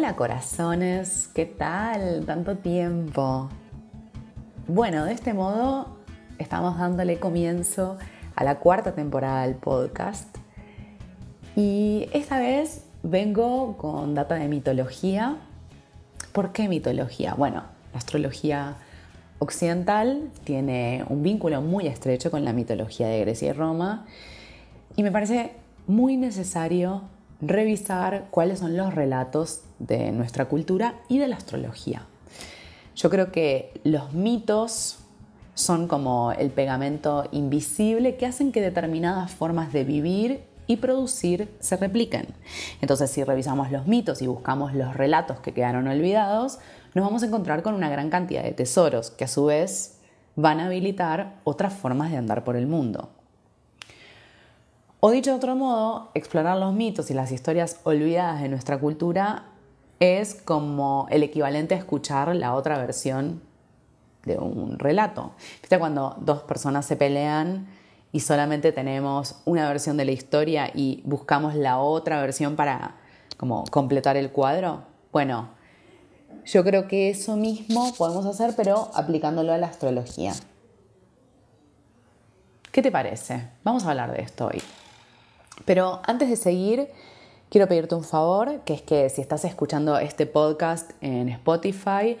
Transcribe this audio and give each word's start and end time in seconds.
Hola 0.00 0.16
corazones, 0.16 1.28
¿qué 1.34 1.44
tal? 1.44 2.24
Tanto 2.24 2.56
tiempo. 2.56 3.50
Bueno, 4.66 5.04
de 5.04 5.12
este 5.12 5.34
modo 5.34 5.98
estamos 6.38 6.78
dándole 6.78 7.18
comienzo 7.18 7.98
a 8.34 8.42
la 8.42 8.60
cuarta 8.60 8.94
temporada 8.94 9.42
del 9.42 9.56
podcast 9.56 10.34
y 11.54 12.08
esta 12.14 12.38
vez 12.38 12.86
vengo 13.02 13.76
con 13.76 14.14
data 14.14 14.36
de 14.36 14.48
mitología. 14.48 15.36
¿Por 16.32 16.52
qué 16.52 16.66
mitología? 16.66 17.34
Bueno, 17.34 17.64
la 17.92 17.98
astrología 17.98 18.76
occidental 19.38 20.30
tiene 20.44 21.04
un 21.10 21.22
vínculo 21.22 21.60
muy 21.60 21.86
estrecho 21.88 22.30
con 22.30 22.46
la 22.46 22.54
mitología 22.54 23.06
de 23.06 23.20
Grecia 23.20 23.50
y 23.50 23.52
Roma 23.52 24.06
y 24.96 25.02
me 25.02 25.12
parece 25.12 25.52
muy 25.86 26.16
necesario 26.16 27.02
revisar 27.42 28.28
cuáles 28.30 28.60
son 28.60 28.78
los 28.78 28.94
relatos 28.94 29.64
de 29.80 30.12
nuestra 30.12 30.44
cultura 30.44 30.94
y 31.08 31.18
de 31.18 31.26
la 31.26 31.36
astrología. 31.36 32.06
Yo 32.94 33.10
creo 33.10 33.32
que 33.32 33.80
los 33.82 34.12
mitos 34.12 34.98
son 35.54 35.88
como 35.88 36.32
el 36.32 36.50
pegamento 36.50 37.28
invisible 37.32 38.16
que 38.16 38.26
hacen 38.26 38.52
que 38.52 38.60
determinadas 38.60 39.32
formas 39.32 39.72
de 39.72 39.84
vivir 39.84 40.42
y 40.66 40.76
producir 40.76 41.52
se 41.58 41.76
repliquen. 41.76 42.28
Entonces, 42.80 43.10
si 43.10 43.24
revisamos 43.24 43.72
los 43.72 43.86
mitos 43.86 44.22
y 44.22 44.26
buscamos 44.26 44.72
los 44.72 44.94
relatos 44.94 45.40
que 45.40 45.52
quedaron 45.52 45.88
olvidados, 45.88 46.58
nos 46.94 47.04
vamos 47.04 47.22
a 47.22 47.26
encontrar 47.26 47.62
con 47.62 47.74
una 47.74 47.90
gran 47.90 48.10
cantidad 48.10 48.42
de 48.42 48.52
tesoros 48.52 49.10
que 49.10 49.24
a 49.24 49.28
su 49.28 49.46
vez 49.46 49.98
van 50.36 50.60
a 50.60 50.66
habilitar 50.66 51.40
otras 51.44 51.72
formas 51.72 52.10
de 52.10 52.18
andar 52.18 52.44
por 52.44 52.56
el 52.56 52.66
mundo. 52.66 53.10
O 55.00 55.10
dicho 55.10 55.30
de 55.30 55.36
otro 55.36 55.56
modo, 55.56 56.10
explorar 56.14 56.58
los 56.58 56.74
mitos 56.74 57.10
y 57.10 57.14
las 57.14 57.32
historias 57.32 57.80
olvidadas 57.84 58.42
de 58.42 58.48
nuestra 58.48 58.78
cultura 58.78 59.49
es 60.00 60.34
como 60.34 61.06
el 61.10 61.22
equivalente 61.22 61.74
a 61.74 61.78
escuchar 61.78 62.34
la 62.34 62.54
otra 62.54 62.78
versión 62.78 63.42
de 64.24 64.38
un 64.38 64.78
relato. 64.78 65.32
¿Viste 65.60 65.78
cuando 65.78 66.16
dos 66.20 66.42
personas 66.42 66.86
se 66.86 66.96
pelean 66.96 67.68
y 68.10 68.20
solamente 68.20 68.72
tenemos 68.72 69.36
una 69.44 69.68
versión 69.68 69.96
de 69.96 70.06
la 70.06 70.12
historia 70.12 70.70
y 70.74 71.02
buscamos 71.04 71.54
la 71.54 71.78
otra 71.78 72.20
versión 72.20 72.56
para 72.56 72.96
como 73.36 73.64
completar 73.66 74.16
el 74.16 74.30
cuadro? 74.30 74.82
Bueno, 75.12 75.50
yo 76.46 76.64
creo 76.64 76.88
que 76.88 77.10
eso 77.10 77.36
mismo 77.36 77.94
podemos 77.96 78.24
hacer 78.24 78.54
pero 78.56 78.90
aplicándolo 78.94 79.52
a 79.52 79.58
la 79.58 79.66
astrología. 79.66 80.32
¿Qué 82.72 82.82
te 82.82 82.90
parece? 82.90 83.48
Vamos 83.64 83.84
a 83.84 83.90
hablar 83.90 84.12
de 84.12 84.22
esto 84.22 84.46
hoy. 84.46 84.62
Pero 85.64 86.00
antes 86.04 86.30
de 86.30 86.36
seguir, 86.36 86.88
quiero 87.50 87.66
pedirte 87.66 87.96
un 87.96 88.04
favor, 88.04 88.60
que 88.60 88.74
es 88.74 88.82
que 88.82 89.10
si 89.10 89.20
estás 89.20 89.44
escuchando 89.44 89.98
este 89.98 90.24
podcast 90.24 90.92
en 91.00 91.28
Spotify 91.30 92.16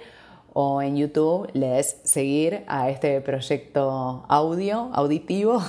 o 0.52 0.82
en 0.82 0.96
YouTube, 0.96 1.48
le 1.52 1.68
des 1.68 2.00
seguir 2.02 2.64
a 2.66 2.90
este 2.90 3.20
proyecto 3.20 4.24
audio, 4.28 4.90
auditivo, 4.92 5.62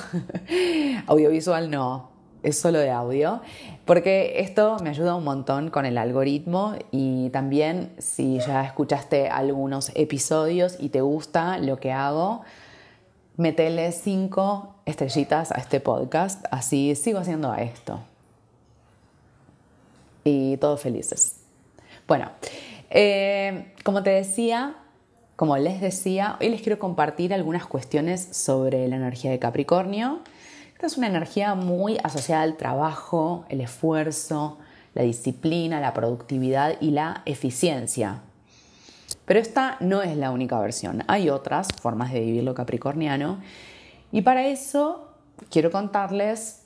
audiovisual 1.05 1.69
no, 1.69 2.09
es 2.41 2.59
solo 2.59 2.79
de 2.79 2.89
audio, 2.89 3.41
porque 3.85 4.39
esto 4.39 4.77
me 4.81 4.89
ayuda 4.89 5.13
un 5.13 5.23
montón 5.23 5.69
con 5.69 5.85
el 5.85 5.99
algoritmo 5.99 6.73
y 6.89 7.29
también 7.29 7.93
si 7.99 8.39
ya 8.39 8.65
escuchaste 8.65 9.29
algunos 9.29 9.91
episodios 9.93 10.77
y 10.79 10.89
te 10.89 11.01
gusta 11.01 11.59
lo 11.59 11.77
que 11.77 11.91
hago, 11.91 12.41
metele 13.37 13.91
cinco 13.91 14.73
estrellitas 14.85 15.51
a 15.51 15.59
este 15.59 15.79
podcast, 15.79 16.43
así 16.49 16.95
sigo 16.95 17.19
haciendo 17.19 17.53
esto. 17.53 17.99
Y 20.23 20.57
todos 20.57 20.81
felices. 20.81 21.37
Bueno, 22.07 22.31
eh, 22.89 23.73
como 23.83 24.03
te 24.03 24.09
decía, 24.09 24.75
como 25.35 25.57
les 25.57 25.81
decía, 25.81 26.37
hoy 26.39 26.49
les 26.49 26.61
quiero 26.61 26.77
compartir 26.77 27.33
algunas 27.33 27.65
cuestiones 27.65 28.21
sobre 28.31 28.87
la 28.87 28.97
energía 28.97 29.31
de 29.31 29.39
Capricornio. 29.39 30.19
Esta 30.73 30.87
es 30.87 30.97
una 30.97 31.07
energía 31.07 31.55
muy 31.55 31.97
asociada 32.03 32.43
al 32.43 32.57
trabajo, 32.57 33.45
el 33.49 33.61
esfuerzo, 33.61 34.59
la 34.93 35.03
disciplina, 35.03 35.79
la 35.79 35.93
productividad 35.93 36.75
y 36.81 36.91
la 36.91 37.21
eficiencia. 37.25 38.21
Pero 39.25 39.39
esta 39.39 39.77
no 39.79 40.01
es 40.01 40.17
la 40.17 40.31
única 40.31 40.59
versión, 40.59 41.03
hay 41.07 41.29
otras 41.29 41.69
formas 41.81 42.11
de 42.11 42.19
vivir 42.19 42.43
lo 42.43 42.53
capricorniano 42.53 43.39
y 44.11 44.21
para 44.21 44.45
eso 44.47 45.07
quiero 45.49 45.71
contarles 45.71 46.60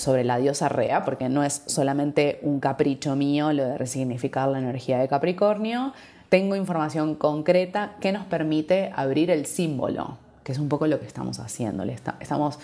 sobre 0.00 0.24
la 0.24 0.38
diosa 0.38 0.70
Rea, 0.70 1.04
porque 1.04 1.28
no 1.28 1.44
es 1.44 1.62
solamente 1.66 2.38
un 2.40 2.58
capricho 2.58 3.16
mío 3.16 3.52
lo 3.52 3.64
de 3.66 3.76
resignificar 3.76 4.48
la 4.48 4.58
energía 4.58 4.98
de 4.98 5.08
Capricornio, 5.08 5.92
tengo 6.30 6.56
información 6.56 7.16
concreta 7.16 7.96
que 8.00 8.10
nos 8.10 8.24
permite 8.24 8.92
abrir 8.96 9.30
el 9.30 9.44
símbolo, 9.44 10.16
que 10.42 10.52
es 10.52 10.58
un 10.58 10.70
poco 10.70 10.86
lo 10.86 10.98
que 11.00 11.06
estamos 11.06 11.38
haciendo. 11.38 11.82
Estamos 12.18 12.58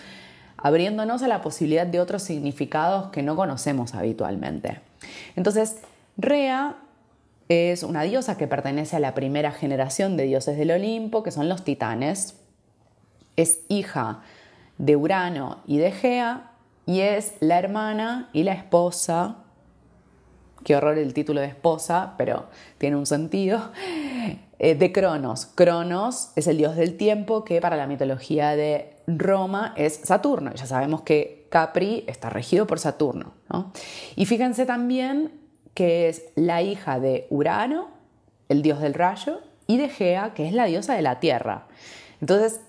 abriéndonos 0.57 1.23
a 1.23 1.29
la 1.29 1.43
posibilidad 1.43 1.87
de 1.87 2.01
otros 2.01 2.23
significados 2.23 3.11
que 3.11 3.23
no 3.23 3.37
conocemos 3.37 3.95
habitualmente. 3.95 4.81
Entonces, 5.35 5.81
Rea 6.17 6.77
es 7.51 7.83
una 7.83 8.03
diosa 8.05 8.39
que 8.39 8.47
pertenece 8.47 8.97
a 8.97 9.01
la 9.01 9.13
primera 9.13 9.53
generación 9.53 10.17
de 10.17 10.25
dioses 10.25 10.57
del 10.57 10.71
Olimpo, 10.71 11.23
que 11.23 11.33
son 11.33 11.51
los 11.51 11.65
titanes. 11.65 12.37
Es 13.37 13.61
hija 13.69 14.23
de 14.79 14.97
Urano 14.97 15.59
y 15.67 15.77
de 15.77 15.93
Gea 15.93 16.53
y 16.87 17.01
es 17.01 17.35
la 17.41 17.59
hermana 17.59 18.31
y 18.33 18.45
la 18.45 18.53
esposa, 18.53 19.39
qué 20.65 20.77
horror 20.77 20.97
el 20.99 21.13
título 21.13 21.41
de 21.41 21.49
esposa, 21.49 22.15
pero 22.17 22.47
tiene 22.79 22.97
un 22.97 23.07
sentido, 23.07 23.73
eh, 24.59 24.75
de 24.75 24.91
Cronos. 24.91 25.47
Cronos 25.55 26.31
es 26.35 26.47
el 26.47 26.57
dios 26.57 26.77
del 26.77 26.97
tiempo 26.97 27.45
que 27.45 27.61
para 27.61 27.77
la 27.77 27.87
mitología 27.87 28.57
de 28.57 28.97
Roma 29.07 29.75
es 29.77 30.01
Saturno. 30.03 30.53
Ya 30.55 30.67
sabemos 30.67 31.03
que 31.03 31.47
Capri 31.51 32.05
está 32.07 32.31
regido 32.31 32.67
por 32.67 32.79
Saturno. 32.79 33.35
Y 34.15 34.27
fíjense 34.27 34.65
también 34.65 35.33
que 35.75 36.09
es 36.09 36.23
la 36.37 36.63
hija 36.63 37.01
de 37.01 37.27
Urano, 37.29 37.89
el 38.49 38.63
dios 38.63 38.81
del 38.81 38.95
rayo, 38.95 39.41
y 39.67 39.77
de 39.77 39.89
Gea, 39.89 40.33
que 40.33 40.47
es 40.47 40.55
la 40.55 40.65
diosa 40.65 40.95
de 40.95 41.03
la 41.03 41.21
tierra. 41.21 41.67
Entonces, 42.21 42.61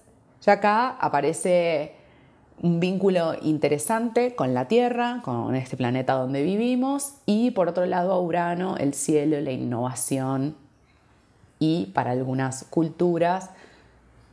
ya 0.42 0.54
acá 0.54 0.90
aparece 0.90 1.97
un 2.62 2.80
vínculo 2.80 3.36
interesante 3.42 4.36
con 4.36 4.54
la 4.54 4.68
Tierra, 4.68 5.22
con 5.24 5.56
este 5.56 5.78
planeta 5.78 6.14
donde 6.14 6.44
vivimos, 6.44 7.14
y 7.26 7.52
por 7.52 7.68
otro 7.68 7.86
lado 7.86 8.14
a 8.14 8.20
Urano, 8.20 8.78
el 8.78 8.94
cielo, 8.94 9.40
la 9.42 9.52
innovación, 9.52 10.56
y 11.60 11.88
para 11.88 12.12
algunas 12.12 12.64
culturas, 12.66 13.52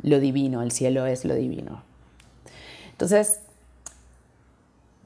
lo 0.03 0.21
divino, 0.21 0.63
el 0.63 0.73
cielo 0.73 1.07
es 1.07 1.25
lo 1.25 1.35
divino. 1.35 1.83
Entonces, 2.93 3.41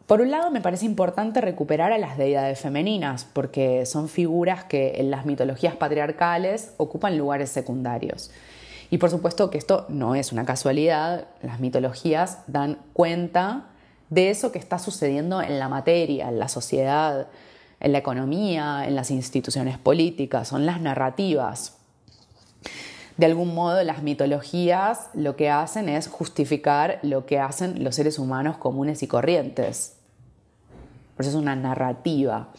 por 0.06 0.20
un 0.20 0.30
lado, 0.30 0.50
me 0.50 0.60
parece 0.60 0.86
importante 0.86 1.40
recuperar 1.40 1.92
a 1.92 1.98
las 1.98 2.16
deidades 2.16 2.58
femeninas, 2.58 3.24
porque 3.24 3.84
son 3.84 4.08
figuras 4.08 4.64
que 4.64 5.00
en 5.00 5.10
las 5.10 5.26
mitologías 5.26 5.76
patriarcales 5.76 6.72
ocupan 6.78 7.18
lugares 7.18 7.50
secundarios. 7.50 8.30
Y 8.90 8.98
por 8.98 9.10
supuesto 9.10 9.50
que 9.50 9.58
esto 9.58 9.84
no 9.88 10.14
es 10.14 10.32
una 10.32 10.44
casualidad, 10.44 11.26
las 11.42 11.60
mitologías 11.60 12.38
dan 12.46 12.78
cuenta 12.92 13.66
de 14.08 14.30
eso 14.30 14.50
que 14.52 14.58
está 14.58 14.78
sucediendo 14.78 15.42
en 15.42 15.58
la 15.58 15.68
materia, 15.68 16.28
en 16.28 16.38
la 16.38 16.48
sociedad, 16.48 17.28
en 17.80 17.92
la 17.92 17.98
economía, 17.98 18.86
en 18.86 18.96
las 18.96 19.10
instituciones 19.10 19.78
políticas, 19.78 20.48
son 20.48 20.64
las 20.64 20.80
narrativas. 20.80 21.76
De 23.18 23.26
algún 23.26 23.54
modo 23.54 23.82
las 23.82 24.02
mitologías 24.02 25.10
lo 25.12 25.36
que 25.36 25.50
hacen 25.50 25.88
es 25.88 26.06
justificar 26.06 27.00
lo 27.02 27.26
que 27.26 27.40
hacen 27.40 27.82
los 27.82 27.96
seres 27.96 28.18
humanos 28.18 28.56
comunes 28.58 29.02
y 29.02 29.08
corrientes. 29.08 29.96
Por 31.16 31.26
eso 31.26 31.36
es 31.36 31.42
una 31.42 31.56
narrativa. 31.56 32.50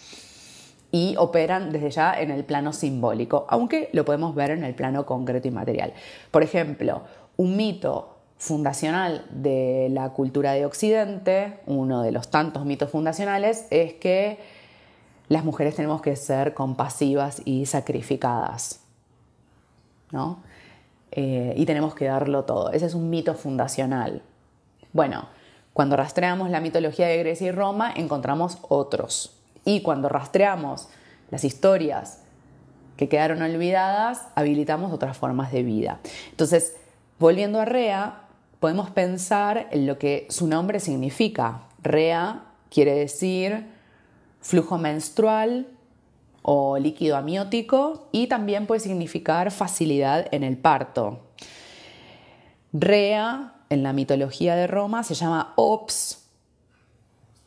Y 0.92 1.16
operan 1.18 1.72
desde 1.72 1.92
ya 1.92 2.20
en 2.20 2.32
el 2.32 2.44
plano 2.44 2.74
simbólico, 2.74 3.46
aunque 3.50 3.90
lo 3.94 4.06
podemos 4.06 4.34
ver 4.34 4.52
en 4.52 4.64
el 4.64 4.74
plano 4.74 5.06
concreto 5.06 5.48
y 5.48 5.52
material. 5.52 5.94
Por 6.32 6.44
ejemplo, 6.44 7.04
un 7.38 7.56
mito 7.56 8.18
fundacional 8.38 9.26
de 9.30 9.90
la 9.92 10.10
cultura 10.12 10.54
de 10.54 10.66
Occidente, 10.66 11.60
uno 11.68 12.02
de 12.02 12.12
los 12.12 12.30
tantos 12.30 12.66
mitos 12.66 12.90
fundacionales, 12.90 13.68
es 13.70 13.94
que 13.94 14.40
las 15.28 15.44
mujeres 15.44 15.76
tenemos 15.76 16.02
que 16.02 16.16
ser 16.16 16.54
compasivas 16.54 17.42
y 17.46 17.68
sacrificadas. 17.68 18.82
¿no? 20.12 20.40
Eh, 21.12 21.54
y 21.56 21.66
tenemos 21.66 21.96
que 21.96 22.06
darlo 22.06 22.44
todo. 22.46 22.72
Ese 22.72 22.86
es 22.86 22.94
un 22.94 23.10
mito 23.10 23.34
fundacional. 23.34 24.22
Bueno, 24.94 25.28
cuando 25.74 25.96
rastreamos 25.96 26.50
la 26.50 26.62
mitología 26.62 27.08
de 27.08 27.18
Grecia 27.18 27.48
y 27.48 27.52
Roma, 27.52 27.92
encontramos 27.96 28.58
otros. 28.68 29.39
Y 29.66 29.82
cuando 29.82 30.10
rastreamos 30.10 30.88
las 31.32 31.44
historias 31.44 32.22
que 32.98 33.08
quedaron 33.08 33.42
olvidadas, 33.42 34.28
habilitamos 34.36 34.92
otras 34.92 35.18
formas 35.18 35.52
de 35.52 35.64
vida. 35.64 36.00
Entonces, 36.32 36.76
volviendo 37.18 37.62
a 37.62 37.66
Rea, 37.66 38.24
podemos 38.60 38.90
pensar 38.90 39.68
en 39.72 39.88
lo 39.88 39.98
que 39.98 40.28
su 40.30 40.48
nombre 40.48 40.80
significa. 40.80 41.62
Rea 41.82 42.44
quiere 42.70 42.96
decir 42.96 43.68
flujo 44.42 44.78
menstrual 44.78 45.68
o 46.42 46.78
líquido 46.78 47.18
amniótico 47.18 48.08
y 48.12 48.28
también 48.28 48.68
puede 48.68 48.82
significar 48.82 49.52
facilidad 49.52 50.28
en 50.32 50.44
el 50.44 50.58
parto. 50.58 51.20
Rea, 52.74 53.56
en 53.70 53.84
la 53.84 53.94
mitología 53.94 54.56
de 54.56 54.68
Roma, 54.68 55.04
se 55.04 55.16
llama 55.16 55.54
Ops 55.56 56.29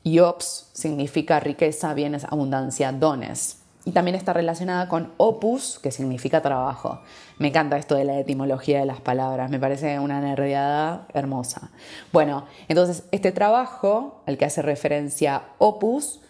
y 0.05 0.19
Ops 0.19 0.71
significa 0.73 1.41
riqueza, 1.41 1.95
bienes, 1.95 2.25
abundancia, 2.25 2.93
dones. 2.93 3.59
Y 3.85 3.91
también 3.91 4.15
está 4.15 4.33
relacionada 4.33 4.89
con 4.89 5.13
opus, 5.17 5.81
que 5.81 5.91
significa 5.91 6.41
trabajo. 6.41 7.01
Me 7.39 7.49
encanta 7.49 7.77
esto 7.77 7.97
de 7.97 8.05
la 8.05 8.19
etimología 8.19 8.79
de 8.79 8.87
las 8.87 9.01
palabras, 9.01 9.51
me 9.51 9.59
parece 9.59 9.99
una 9.99 10.21
nerdeada 10.21 11.09
hermosa. 11.13 11.71
Bueno, 12.13 12.47
entonces 12.69 13.05
este 13.11 13.33
trabajo 13.33 14.23
al 14.27 14.39
que 14.39 14.45
hace 14.45 14.63
referencia 14.63 15.43
opus 15.59 16.21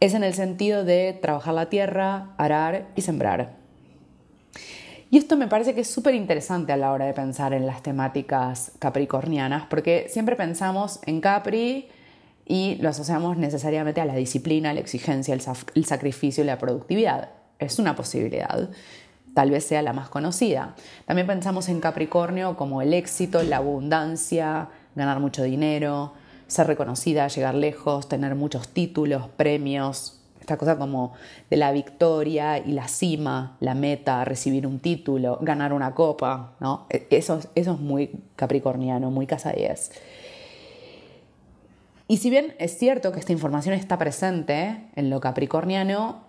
es 0.00 0.14
en 0.14 0.24
el 0.24 0.32
sentido 0.32 0.84
de 0.84 1.18
trabajar 1.20 1.52
la 1.52 1.68
tierra, 1.68 2.30
arar 2.38 2.88
y 2.96 3.02
sembrar. 3.02 3.59
Y 5.10 5.18
esto 5.18 5.36
me 5.36 5.48
parece 5.48 5.74
que 5.74 5.80
es 5.80 5.90
súper 5.90 6.14
interesante 6.14 6.72
a 6.72 6.76
la 6.76 6.92
hora 6.92 7.06
de 7.06 7.12
pensar 7.12 7.52
en 7.52 7.66
las 7.66 7.82
temáticas 7.82 8.72
capricornianas, 8.78 9.66
porque 9.68 10.06
siempre 10.08 10.36
pensamos 10.36 11.00
en 11.04 11.20
Capri 11.20 11.88
y 12.46 12.76
lo 12.76 12.88
asociamos 12.88 13.36
necesariamente 13.36 14.00
a 14.00 14.04
la 14.04 14.14
disciplina, 14.14 14.72
la 14.72 14.78
exigencia, 14.78 15.34
el, 15.34 15.84
sacrificio 15.84 16.44
y 16.44 16.46
la 16.46 16.58
productividad. 16.58 17.30
Es 17.58 17.80
una 17.80 17.96
posibilidad, 17.96 18.70
tal 19.34 19.50
vez 19.50 19.64
sea 19.64 19.82
la 19.82 19.92
más 19.92 20.08
conocida. 20.08 20.76
También 21.06 21.26
pensamos 21.26 21.68
en 21.68 21.80
Capricornio 21.80 22.56
como 22.56 22.80
el 22.80 22.94
éxito, 22.94 23.42
la 23.42 23.56
abundancia, 23.56 24.68
ganar 24.94 25.18
mucho 25.18 25.42
dinero, 25.42 26.12
ser 26.46 26.68
reconocida, 26.68 27.26
llegar 27.26 27.56
lejos, 27.56 28.08
tener 28.08 28.36
muchos 28.36 28.68
títulos, 28.68 29.26
premios, 29.36 30.19
cosa 30.56 30.78
como 30.78 31.12
de 31.50 31.56
la 31.56 31.72
victoria 31.72 32.58
y 32.58 32.72
la 32.72 32.88
cima, 32.88 33.56
la 33.60 33.74
meta, 33.74 34.24
recibir 34.24 34.66
un 34.66 34.78
título, 34.78 35.38
ganar 35.40 35.72
una 35.72 35.94
copa, 35.94 36.52
¿no? 36.60 36.86
E, 36.90 37.06
eso, 37.10 37.40
eso 37.54 37.72
es 37.72 37.78
muy 37.78 38.10
capricorniano, 38.36 39.10
muy 39.10 39.26
casa 39.26 39.52
10. 39.52 39.92
Y 42.08 42.16
si 42.16 42.28
bien 42.28 42.54
es 42.58 42.76
cierto 42.76 43.12
que 43.12 43.20
esta 43.20 43.32
información 43.32 43.74
está 43.74 43.96
presente 43.96 44.84
en 44.96 45.10
lo 45.10 45.20
capricorniano, 45.20 46.22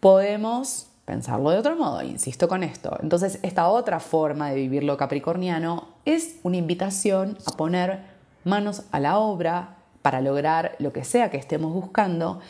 podemos 0.00 0.86
pensarlo 1.04 1.50
de 1.50 1.58
otro 1.58 1.76
modo, 1.76 2.02
insisto 2.02 2.48
con 2.48 2.62
esto. 2.62 2.96
Entonces, 3.02 3.38
esta 3.42 3.68
otra 3.68 4.00
forma 4.00 4.50
de 4.50 4.56
vivir 4.56 4.84
lo 4.84 4.96
capricorniano 4.96 5.88
es 6.04 6.36
una 6.42 6.56
invitación 6.56 7.36
a 7.46 7.52
poner 7.52 8.00
manos 8.44 8.84
a 8.90 9.00
la 9.00 9.18
obra 9.18 9.76
para 10.02 10.20
lograr 10.20 10.76
lo 10.78 10.92
que 10.92 11.04
sea 11.04 11.30
que 11.30 11.36
estemos 11.36 11.72
buscando, 11.72 12.40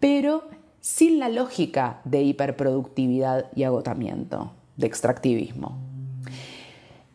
pero 0.00 0.48
sin 0.80 1.18
la 1.18 1.28
lógica 1.28 2.00
de 2.04 2.22
hiperproductividad 2.22 3.50
y 3.54 3.64
agotamiento, 3.64 4.52
de 4.76 4.86
extractivismo. 4.86 5.78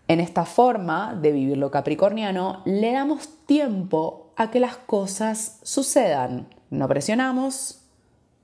En 0.07 0.19
esta 0.19 0.45
forma 0.45 1.15
de 1.15 1.31
vivir 1.31 1.57
lo 1.57 1.71
capricorniano, 1.71 2.61
le 2.65 2.91
damos 2.91 3.29
tiempo 3.47 4.31
a 4.35 4.51
que 4.51 4.59
las 4.59 4.77
cosas 4.77 5.59
sucedan. 5.63 6.47
No 6.69 6.87
presionamos, 6.87 7.81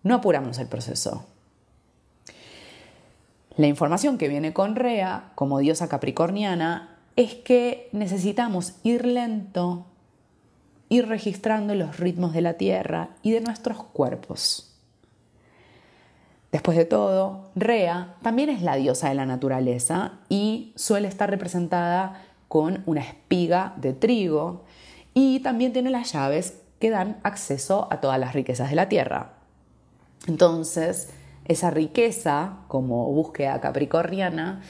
no 0.02 0.16
apuramos 0.16 0.58
el 0.58 0.68
proceso. 0.68 1.26
La 3.58 3.68
información 3.68 4.18
que 4.18 4.28
viene 4.28 4.54
con 4.54 4.76
Rea, 4.76 5.34
como 5.36 5.60
diosa 5.60 5.88
capricorniana, 5.88 6.98
es 7.16 7.36
que 7.36 7.90
necesitamos 7.92 8.74
ir 8.84 9.06
lento, 9.06 9.86
ir 10.92 11.08
registrando 11.08 11.74
los 11.74 11.98
ritmos 12.02 12.34
de 12.34 12.42
la 12.42 12.56
Tierra 12.56 13.12
y 13.24 13.32
de 13.32 13.40
nuestros 13.40 13.82
cuerpos. 13.82 14.76
Después 16.52 16.78
de 16.78 16.84
todo, 16.84 17.50
Rea 17.56 18.16
también 18.22 18.50
es 18.50 18.62
la 18.62 18.76
diosa 18.76 19.08
de 19.08 19.16
la 19.16 19.26
naturaleza 19.26 20.20
y 20.28 20.74
suele 20.76 21.08
estar 21.08 21.30
representada 21.30 22.22
con 22.50 22.84
una 22.86 23.00
espiga 23.00 23.74
de 23.78 23.94
trigo 23.94 24.66
y 25.14 25.40
también 25.40 25.72
tiene 25.72 25.92
las 25.92 26.12
llaves 26.12 26.62
que 26.80 26.90
dan 26.90 27.22
acceso 27.24 27.88
a 27.90 28.02
todas 28.02 28.20
las 28.20 28.34
riquezas 28.34 28.70
de 28.70 28.76
la 28.76 28.90
tierra. 28.90 29.36
Entonces, 30.28 31.10
esa 31.46 31.72
riqueza, 31.72 32.58
como 32.68 33.06
búsqueda 33.14 33.62
capricorniana, 33.62 34.62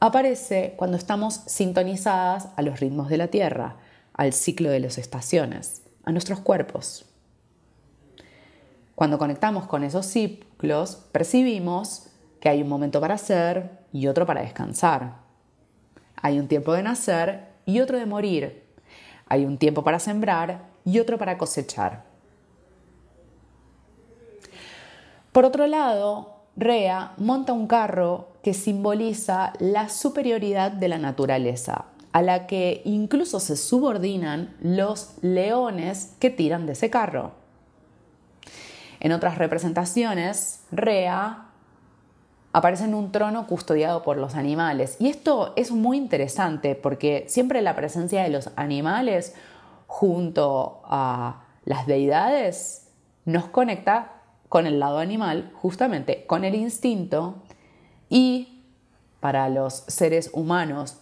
aparece 0.00 0.74
cuando 0.76 0.96
estamos 0.96 1.42
sintonizadas 1.46 2.48
a 2.56 2.62
los 2.62 2.80
ritmos 2.80 3.08
de 3.08 3.18
la 3.18 3.28
Tierra, 3.28 3.76
al 4.20 4.34
ciclo 4.34 4.68
de 4.68 4.80
las 4.80 4.98
estaciones, 4.98 5.80
a 6.04 6.12
nuestros 6.12 6.40
cuerpos. 6.40 7.06
Cuando 8.94 9.16
conectamos 9.16 9.66
con 9.66 9.82
esos 9.82 10.04
ciclos, 10.04 10.96
percibimos 11.10 12.08
que 12.38 12.50
hay 12.50 12.60
un 12.60 12.68
momento 12.68 13.00
para 13.00 13.14
hacer 13.14 13.78
y 13.94 14.08
otro 14.08 14.26
para 14.26 14.42
descansar. 14.42 15.14
Hay 16.16 16.38
un 16.38 16.48
tiempo 16.48 16.74
de 16.74 16.82
nacer 16.82 17.46
y 17.64 17.80
otro 17.80 17.96
de 17.96 18.04
morir. 18.04 18.62
Hay 19.26 19.46
un 19.46 19.56
tiempo 19.56 19.82
para 19.82 19.98
sembrar 19.98 20.66
y 20.84 20.98
otro 20.98 21.16
para 21.16 21.38
cosechar. 21.38 22.04
Por 25.32 25.46
otro 25.46 25.66
lado, 25.66 26.42
Rea 26.56 27.14
monta 27.16 27.54
un 27.54 27.66
carro 27.66 28.28
que 28.42 28.52
simboliza 28.52 29.54
la 29.60 29.88
superioridad 29.88 30.72
de 30.72 30.88
la 30.88 30.98
naturaleza, 30.98 31.86
a 32.12 32.22
la 32.22 32.46
que 32.46 32.82
incluso 32.84 33.40
se 33.40 33.56
subordinan 33.56 34.56
los 34.60 35.14
leones 35.22 36.16
que 36.18 36.30
tiran 36.30 36.66
de 36.66 36.72
ese 36.72 36.90
carro. 36.90 37.32
En 38.98 39.12
otras 39.12 39.38
representaciones, 39.38 40.64
Rea 40.70 41.46
aparece 42.52 42.84
en 42.84 42.94
un 42.94 43.12
trono 43.12 43.46
custodiado 43.46 44.02
por 44.02 44.16
los 44.16 44.34
animales. 44.34 44.96
Y 44.98 45.08
esto 45.08 45.52
es 45.56 45.70
muy 45.70 45.96
interesante 45.96 46.74
porque 46.74 47.24
siempre 47.28 47.62
la 47.62 47.76
presencia 47.76 48.22
de 48.22 48.30
los 48.30 48.50
animales 48.56 49.34
junto 49.86 50.82
a 50.84 51.44
las 51.64 51.86
deidades 51.86 52.88
nos 53.24 53.46
conecta 53.46 54.20
con 54.48 54.66
el 54.66 54.80
lado 54.80 54.98
animal, 54.98 55.52
justamente 55.54 56.26
con 56.26 56.44
el 56.44 56.56
instinto 56.56 57.36
y 58.08 58.64
para 59.20 59.48
los 59.48 59.84
seres 59.86 60.30
humanos 60.32 60.99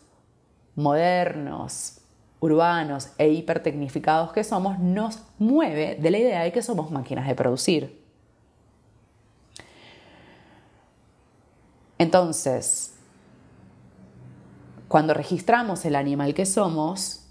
modernos, 0.78 1.98
urbanos 2.38 3.10
e 3.18 3.28
hipertecnificados 3.28 4.32
que 4.32 4.44
somos, 4.44 4.78
nos 4.78 5.18
mueve 5.38 5.96
de 5.96 6.10
la 6.10 6.18
idea 6.18 6.42
de 6.44 6.52
que 6.52 6.62
somos 6.62 6.92
máquinas 6.92 7.26
de 7.26 7.34
producir. 7.34 8.00
Entonces, 11.98 12.94
cuando 14.86 15.14
registramos 15.14 15.84
el 15.84 15.96
animal 15.96 16.32
que 16.32 16.46
somos, 16.46 17.26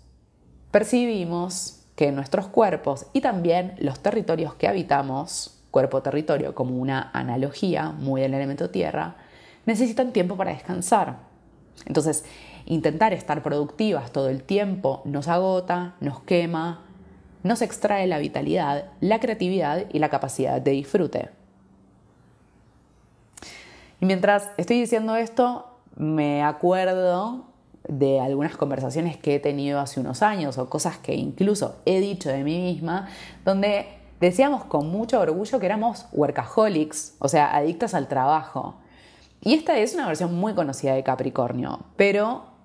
percibimos 0.69 1.85
que 1.95 2.11
nuestros 2.11 2.47
cuerpos 2.47 3.05
y 3.13 3.21
también 3.21 3.75
los 3.79 4.01
territorios 4.01 4.55
que 4.55 4.67
habitamos, 4.67 5.57
cuerpo-territorio 5.71 6.53
como 6.53 6.75
una 6.75 7.11
analogía 7.13 7.91
muy 7.91 8.19
del 8.19 8.33
elemento 8.33 8.69
tierra, 8.69 9.15
necesitan 9.65 10.11
tiempo 10.11 10.35
para 10.35 10.51
descansar. 10.51 11.19
Entonces, 11.85 12.25
intentar 12.67 13.13
estar 13.13 13.41
productivas 13.41 14.11
todo 14.11 14.29
el 14.29 14.43
tiempo 14.43 15.01
nos 15.05 15.27
agota, 15.27 15.95
nos 15.99 16.19
quema, 16.21 16.81
nos 17.43 17.61
extrae 17.61 18.07
la 18.07 18.19
vitalidad, 18.19 18.91
la 18.99 19.19
creatividad 19.19 19.85
y 19.91 19.99
la 19.99 20.09
capacidad 20.09 20.61
de 20.61 20.71
disfrute. 20.71 21.29
Y 23.99 24.05
mientras 24.05 24.51
estoy 24.57 24.79
diciendo 24.79 25.15
esto, 25.15 25.65
me 25.95 26.43
acuerdo 26.43 27.45
de 27.87 28.19
algunas 28.19 28.57
conversaciones 28.57 29.17
que 29.17 29.35
he 29.35 29.39
tenido 29.39 29.79
hace 29.79 29.99
unos 29.99 30.21
años 30.21 30.57
o 30.57 30.69
cosas 30.69 30.97
que 30.97 31.15
incluso 31.15 31.77
he 31.85 31.99
dicho 32.01 32.29
de 32.29 32.43
mí 32.43 32.59
misma, 32.59 33.07
donde 33.45 33.87
decíamos 34.19 34.65
con 34.65 34.89
mucho 34.89 35.19
orgullo 35.19 35.59
que 35.59 35.65
éramos 35.65 36.05
workaholics, 36.11 37.15
o 37.19 37.29
sea, 37.29 37.55
adictas 37.55 37.93
al 37.93 38.07
trabajo. 38.07 38.75
Y 39.41 39.53
esta 39.53 39.77
es 39.77 39.93
una 39.93 40.07
versión 40.07 40.35
muy 40.35 40.53
conocida 40.53 40.93
de 40.93 41.03
Capricornio, 41.03 41.79
pero 41.95 42.56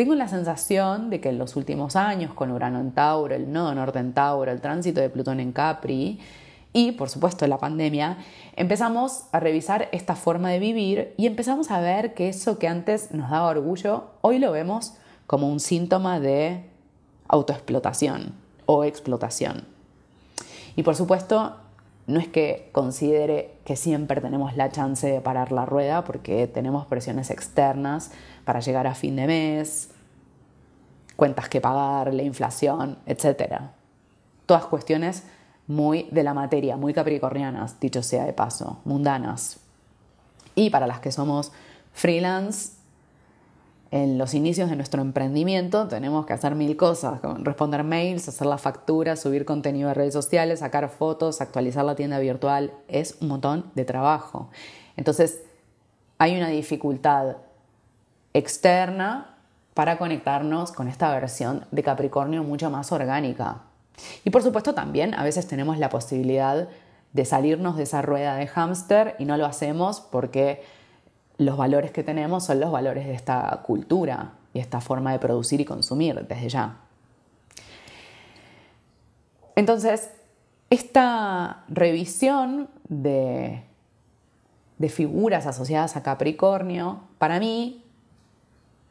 tengo 0.00 0.14
la 0.14 0.28
sensación 0.28 1.10
de 1.10 1.20
que 1.20 1.28
en 1.28 1.36
los 1.36 1.56
últimos 1.56 1.94
años, 1.94 2.32
con 2.32 2.50
Urano 2.50 2.80
en 2.80 2.92
Tauro, 2.92 3.34
el 3.34 3.52
nodo 3.52 3.74
norte 3.74 3.98
en 3.98 4.14
Tauro, 4.14 4.50
el 4.50 4.62
tránsito 4.62 4.98
de 4.98 5.10
Plutón 5.10 5.40
en 5.40 5.52
Capri 5.52 6.18
y, 6.72 6.92
por 6.92 7.10
supuesto, 7.10 7.46
la 7.46 7.58
pandemia, 7.58 8.16
empezamos 8.56 9.24
a 9.30 9.40
revisar 9.40 9.90
esta 9.92 10.16
forma 10.16 10.48
de 10.48 10.58
vivir 10.58 11.12
y 11.18 11.26
empezamos 11.26 11.70
a 11.70 11.80
ver 11.80 12.14
que 12.14 12.30
eso 12.30 12.58
que 12.58 12.66
antes 12.66 13.12
nos 13.12 13.28
daba 13.28 13.48
orgullo, 13.48 14.04
hoy 14.22 14.38
lo 14.38 14.52
vemos 14.52 14.94
como 15.26 15.50
un 15.50 15.60
síntoma 15.60 16.18
de 16.18 16.64
autoexplotación 17.28 18.32
o 18.64 18.84
explotación. 18.84 19.66
Y 20.76 20.82
por 20.82 20.96
supuesto, 20.96 21.56
no 22.06 22.18
es 22.18 22.26
que 22.26 22.70
considere 22.72 23.52
que 23.64 23.76
siempre 23.76 24.20
tenemos 24.20 24.56
la 24.56 24.70
chance 24.70 25.06
de 25.06 25.20
parar 25.20 25.52
la 25.52 25.66
rueda 25.66 26.04
porque 26.04 26.46
tenemos 26.46 26.86
presiones 26.86 27.30
externas 27.30 28.10
para 28.50 28.58
llegar 28.58 28.88
a 28.88 28.96
fin 28.96 29.14
de 29.14 29.28
mes, 29.28 29.90
cuentas 31.14 31.48
que 31.48 31.60
pagar, 31.60 32.12
la 32.12 32.24
inflación, 32.24 32.98
etc. 33.06 33.60
Todas 34.44 34.64
cuestiones 34.64 35.22
muy 35.68 36.08
de 36.10 36.24
la 36.24 36.34
materia, 36.34 36.76
muy 36.76 36.92
capricornianas, 36.92 37.78
dicho 37.78 38.02
sea 38.02 38.24
de 38.24 38.32
paso, 38.32 38.80
mundanas. 38.84 39.60
Y 40.56 40.70
para 40.70 40.88
las 40.88 40.98
que 40.98 41.12
somos 41.12 41.52
freelance, 41.92 42.72
en 43.92 44.18
los 44.18 44.34
inicios 44.34 44.68
de 44.68 44.74
nuestro 44.74 45.00
emprendimiento 45.00 45.86
tenemos 45.86 46.26
que 46.26 46.32
hacer 46.32 46.56
mil 46.56 46.76
cosas, 46.76 47.20
responder 47.44 47.84
mails, 47.84 48.26
hacer 48.26 48.48
la 48.48 48.58
factura, 48.58 49.14
subir 49.14 49.44
contenido 49.44 49.90
a 49.90 49.94
redes 49.94 50.14
sociales, 50.14 50.58
sacar 50.58 50.88
fotos, 50.88 51.40
actualizar 51.40 51.84
la 51.84 51.94
tienda 51.94 52.18
virtual, 52.18 52.72
es 52.88 53.16
un 53.20 53.28
montón 53.28 53.70
de 53.76 53.84
trabajo. 53.84 54.50
Entonces, 54.96 55.40
hay 56.18 56.36
una 56.36 56.48
dificultad 56.48 57.36
externa 58.34 59.36
para 59.74 59.98
conectarnos 59.98 60.72
con 60.72 60.88
esta 60.88 61.10
versión 61.12 61.64
de 61.70 61.82
Capricornio 61.82 62.42
mucho 62.42 62.70
más 62.70 62.92
orgánica. 62.92 63.62
Y 64.24 64.30
por 64.30 64.42
supuesto 64.42 64.74
también 64.74 65.14
a 65.14 65.24
veces 65.24 65.46
tenemos 65.46 65.78
la 65.78 65.88
posibilidad 65.88 66.68
de 67.12 67.24
salirnos 67.24 67.76
de 67.76 67.84
esa 67.84 68.02
rueda 68.02 68.36
de 68.36 68.46
hámster 68.46 69.16
y 69.18 69.24
no 69.24 69.36
lo 69.36 69.46
hacemos 69.46 70.00
porque 70.00 70.62
los 71.38 71.56
valores 71.56 71.90
que 71.90 72.02
tenemos 72.02 72.44
son 72.44 72.60
los 72.60 72.70
valores 72.70 73.06
de 73.06 73.14
esta 73.14 73.62
cultura 73.64 74.32
y 74.52 74.60
esta 74.60 74.80
forma 74.80 75.12
de 75.12 75.18
producir 75.18 75.60
y 75.60 75.64
consumir 75.64 76.26
desde 76.26 76.48
ya. 76.48 76.76
Entonces, 79.56 80.10
esta 80.70 81.64
revisión 81.68 82.68
de, 82.88 83.62
de 84.78 84.88
figuras 84.88 85.46
asociadas 85.46 85.96
a 85.96 86.02
Capricornio, 86.02 87.00
para 87.18 87.40
mí, 87.40 87.84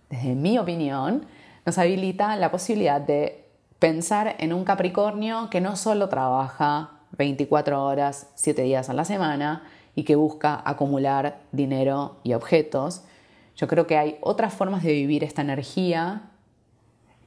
desde 0.09 0.35
mi 0.35 0.57
opinión, 0.57 1.25
nos 1.65 1.77
habilita 1.77 2.35
la 2.35 2.51
posibilidad 2.51 2.99
de 2.99 3.45
pensar 3.79 4.35
en 4.39 4.53
un 4.53 4.63
Capricornio 4.65 5.49
que 5.49 5.61
no 5.61 5.75
solo 5.75 6.09
trabaja 6.09 6.91
24 7.17 7.83
horas, 7.83 8.27
7 8.35 8.61
días 8.63 8.89
a 8.89 8.93
la 8.93 9.05
semana 9.05 9.63
y 9.95 10.03
que 10.03 10.15
busca 10.15 10.61
acumular 10.65 11.41
dinero 11.51 12.17
y 12.23 12.33
objetos. 12.33 13.03
Yo 13.55 13.67
creo 13.67 13.87
que 13.87 13.97
hay 13.97 14.17
otras 14.21 14.53
formas 14.53 14.83
de 14.83 14.93
vivir 14.93 15.23
esta 15.23 15.41
energía 15.41 16.29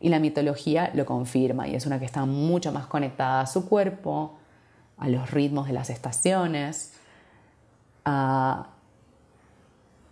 y 0.01 0.09
la 0.09 0.19
mitología 0.19 0.91
lo 0.95 1.07
confirma 1.07 1.69
y 1.69 1.75
es 1.75 1.87
una 1.87 1.99
que 1.99 2.05
está 2.05 2.25
mucho 2.25 2.73
más 2.73 2.87
conectada 2.87 3.43
a 3.43 3.47
su 3.47 3.69
cuerpo, 3.69 4.37
a 4.99 5.09
los 5.09 5.31
ritmos 5.31 5.69
de 5.69 5.73
las 5.73 5.91
estaciones, 5.91 6.95
a 8.05 8.69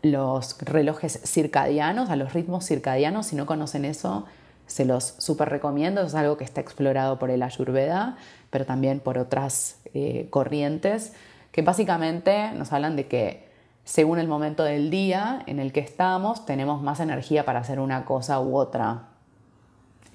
los 0.03 0.59
relojes 0.61 1.21
circadianos, 1.25 2.11
a 2.11 2.17
los 2.17 2.33
ritmos 2.33 2.67
circadianos. 2.67 3.27
Si 3.27 3.37
no 3.37 3.47
conocen 3.47 3.85
eso, 3.85 4.27
se 4.67 4.85
los 4.85 5.15
súper 5.19 5.49
recomiendo. 5.49 6.03
Es 6.03 6.15
algo 6.15 6.37
que 6.37 6.45
está 6.45 6.61
explorado 6.61 7.19
por 7.19 7.31
el 7.31 7.43
Ayurveda, 7.43 8.17
pero 8.51 8.65
también 8.65 9.01
por 9.01 9.19
otras 9.19 9.79
eh, 9.95 10.29
corrientes, 10.31 11.13
que 11.53 11.63
básicamente 11.63 12.53
nos 12.53 12.73
hablan 12.73 12.97
de 12.97 13.07
que 13.07 13.51
según 13.85 14.19
el 14.19 14.29
momento 14.29 14.63
del 14.63 14.91
día 14.91 15.43
en 15.47 15.59
el 15.59 15.73
que 15.73 15.81
estamos, 15.81 16.47
tenemos 16.47 16.83
más 16.83 17.01
energía 17.01 17.45
para 17.45 17.61
hacer 17.61 17.81
una 17.81 18.05
cosa 18.05 18.41
u 18.41 18.57
otra. 18.57 19.09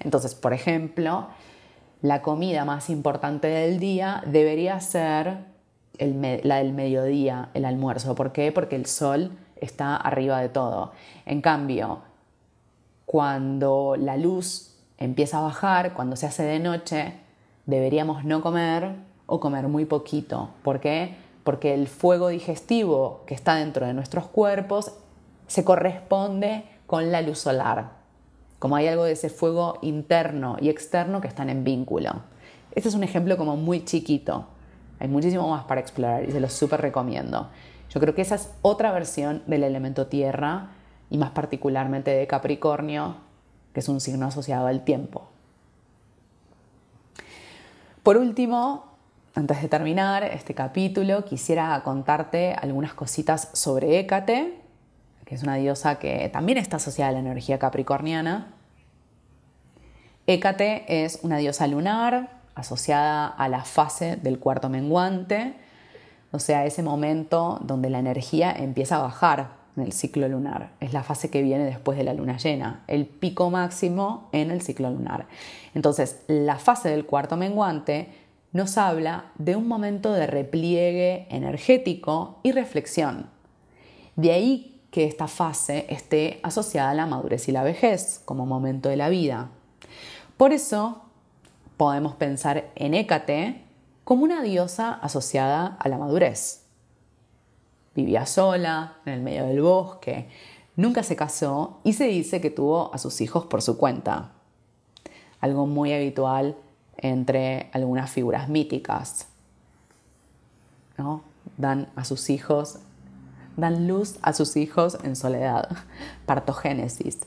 Entonces, 0.00 0.34
por 0.34 0.52
ejemplo, 0.52 1.28
la 2.00 2.22
comida 2.22 2.64
más 2.64 2.88
importante 2.88 3.48
del 3.48 3.78
día 3.78 4.22
debería 4.26 4.80
ser 4.80 5.38
la 5.98 6.56
del 6.56 6.72
mediodía, 6.72 7.50
el 7.54 7.64
almuerzo. 7.64 8.14
¿Por 8.14 8.32
qué? 8.32 8.52
Porque 8.52 8.76
el 8.76 8.86
sol 8.86 9.32
está 9.60 9.96
arriba 9.96 10.40
de 10.40 10.48
todo. 10.48 10.92
En 11.24 11.40
cambio, 11.40 12.00
cuando 13.04 13.96
la 13.98 14.16
luz 14.16 14.76
empieza 14.98 15.38
a 15.38 15.42
bajar, 15.42 15.94
cuando 15.94 16.16
se 16.16 16.26
hace 16.26 16.42
de 16.42 16.58
noche, 16.58 17.14
deberíamos 17.66 18.24
no 18.24 18.42
comer 18.42 18.96
o 19.26 19.40
comer 19.40 19.68
muy 19.68 19.84
poquito. 19.84 20.50
¿Por 20.62 20.80
qué? 20.80 21.16
Porque 21.44 21.74
el 21.74 21.88
fuego 21.88 22.28
digestivo 22.28 23.22
que 23.26 23.34
está 23.34 23.54
dentro 23.56 23.86
de 23.86 23.94
nuestros 23.94 24.26
cuerpos 24.26 24.92
se 25.46 25.64
corresponde 25.64 26.64
con 26.86 27.12
la 27.12 27.22
luz 27.22 27.38
solar. 27.38 27.90
Como 28.58 28.76
hay 28.76 28.88
algo 28.88 29.04
de 29.04 29.12
ese 29.12 29.28
fuego 29.28 29.78
interno 29.82 30.56
y 30.60 30.70
externo 30.70 31.20
que 31.20 31.28
están 31.28 31.50
en 31.50 31.62
vínculo. 31.62 32.22
Este 32.72 32.88
es 32.88 32.94
un 32.94 33.04
ejemplo 33.04 33.36
como 33.36 33.56
muy 33.56 33.84
chiquito. 33.84 34.46
Hay 34.98 35.08
muchísimo 35.08 35.48
más 35.48 35.64
para 35.64 35.80
explorar 35.80 36.24
y 36.24 36.32
se 36.32 36.40
lo 36.40 36.48
súper 36.48 36.80
recomiendo. 36.80 37.48
Yo 37.96 38.00
creo 38.00 38.14
que 38.14 38.20
esa 38.20 38.34
es 38.34 38.50
otra 38.60 38.92
versión 38.92 39.42
del 39.46 39.64
elemento 39.64 40.06
tierra 40.06 40.68
y 41.08 41.16
más 41.16 41.30
particularmente 41.30 42.10
de 42.10 42.26
Capricornio, 42.26 43.16
que 43.72 43.80
es 43.80 43.88
un 43.88 44.02
signo 44.02 44.26
asociado 44.26 44.66
al 44.66 44.84
tiempo. 44.84 45.30
Por 48.02 48.18
último, 48.18 48.84
antes 49.34 49.62
de 49.62 49.68
terminar 49.70 50.24
este 50.24 50.52
capítulo, 50.52 51.24
quisiera 51.24 51.82
contarte 51.84 52.52
algunas 52.52 52.92
cositas 52.92 53.48
sobre 53.54 53.98
Hécate, 53.98 54.60
que 55.24 55.34
es 55.34 55.42
una 55.42 55.54
diosa 55.54 55.98
que 55.98 56.28
también 56.28 56.58
está 56.58 56.76
asociada 56.76 57.08
a 57.08 57.12
la 57.14 57.20
energía 57.20 57.58
capricorniana. 57.58 58.52
Hécate 60.26 61.02
es 61.02 61.20
una 61.22 61.38
diosa 61.38 61.66
lunar 61.66 62.42
asociada 62.54 63.26
a 63.26 63.48
la 63.48 63.64
fase 63.64 64.16
del 64.16 64.38
cuarto 64.38 64.68
menguante, 64.68 65.54
o 66.36 66.38
sea, 66.38 66.66
ese 66.66 66.82
momento 66.82 67.58
donde 67.62 67.88
la 67.88 67.98
energía 67.98 68.52
empieza 68.52 68.96
a 68.96 69.02
bajar 69.02 69.52
en 69.74 69.84
el 69.84 69.92
ciclo 69.92 70.28
lunar. 70.28 70.72
Es 70.80 70.92
la 70.92 71.02
fase 71.02 71.30
que 71.30 71.40
viene 71.40 71.64
después 71.64 71.96
de 71.96 72.04
la 72.04 72.12
luna 72.12 72.36
llena, 72.36 72.84
el 72.88 73.06
pico 73.06 73.48
máximo 73.50 74.28
en 74.32 74.50
el 74.50 74.60
ciclo 74.60 74.90
lunar. 74.90 75.28
Entonces, 75.74 76.20
la 76.26 76.56
fase 76.56 76.90
del 76.90 77.06
cuarto 77.06 77.38
menguante 77.38 78.10
nos 78.52 78.76
habla 78.76 79.32
de 79.38 79.56
un 79.56 79.66
momento 79.66 80.12
de 80.12 80.26
repliegue 80.26 81.26
energético 81.30 82.38
y 82.42 82.52
reflexión. 82.52 83.30
De 84.16 84.32
ahí 84.32 84.82
que 84.90 85.06
esta 85.06 85.28
fase 85.28 85.86
esté 85.88 86.38
asociada 86.42 86.90
a 86.90 86.94
la 86.94 87.06
madurez 87.06 87.48
y 87.48 87.52
la 87.52 87.62
vejez 87.62 88.20
como 88.26 88.44
momento 88.44 88.90
de 88.90 88.96
la 88.96 89.08
vida. 89.08 89.48
Por 90.36 90.52
eso 90.52 91.00
podemos 91.78 92.14
pensar 92.14 92.68
en 92.74 92.92
Hécate 92.92 93.65
como 94.06 94.22
una 94.22 94.40
diosa 94.40 94.92
asociada 94.92 95.76
a 95.80 95.88
la 95.88 95.98
madurez. 95.98 96.62
Vivía 97.96 98.24
sola, 98.24 98.98
en 99.04 99.14
el 99.14 99.20
medio 99.20 99.44
del 99.46 99.60
bosque, 99.60 100.28
nunca 100.76 101.02
se 101.02 101.16
casó 101.16 101.80
y 101.82 101.94
se 101.94 102.04
dice 102.04 102.40
que 102.40 102.50
tuvo 102.50 102.94
a 102.94 102.98
sus 102.98 103.20
hijos 103.20 103.46
por 103.46 103.62
su 103.62 103.76
cuenta. 103.76 104.30
Algo 105.40 105.66
muy 105.66 105.92
habitual 105.92 106.54
entre 106.98 107.68
algunas 107.72 108.08
figuras 108.08 108.48
míticas. 108.48 109.26
¿no? 110.96 111.22
Dan 111.56 111.88
a 111.96 112.04
sus 112.04 112.30
hijos, 112.30 112.78
dan 113.56 113.88
luz 113.88 114.20
a 114.22 114.34
sus 114.34 114.56
hijos 114.56 114.98
en 115.02 115.16
soledad. 115.16 115.68
Partogénesis. 116.26 117.18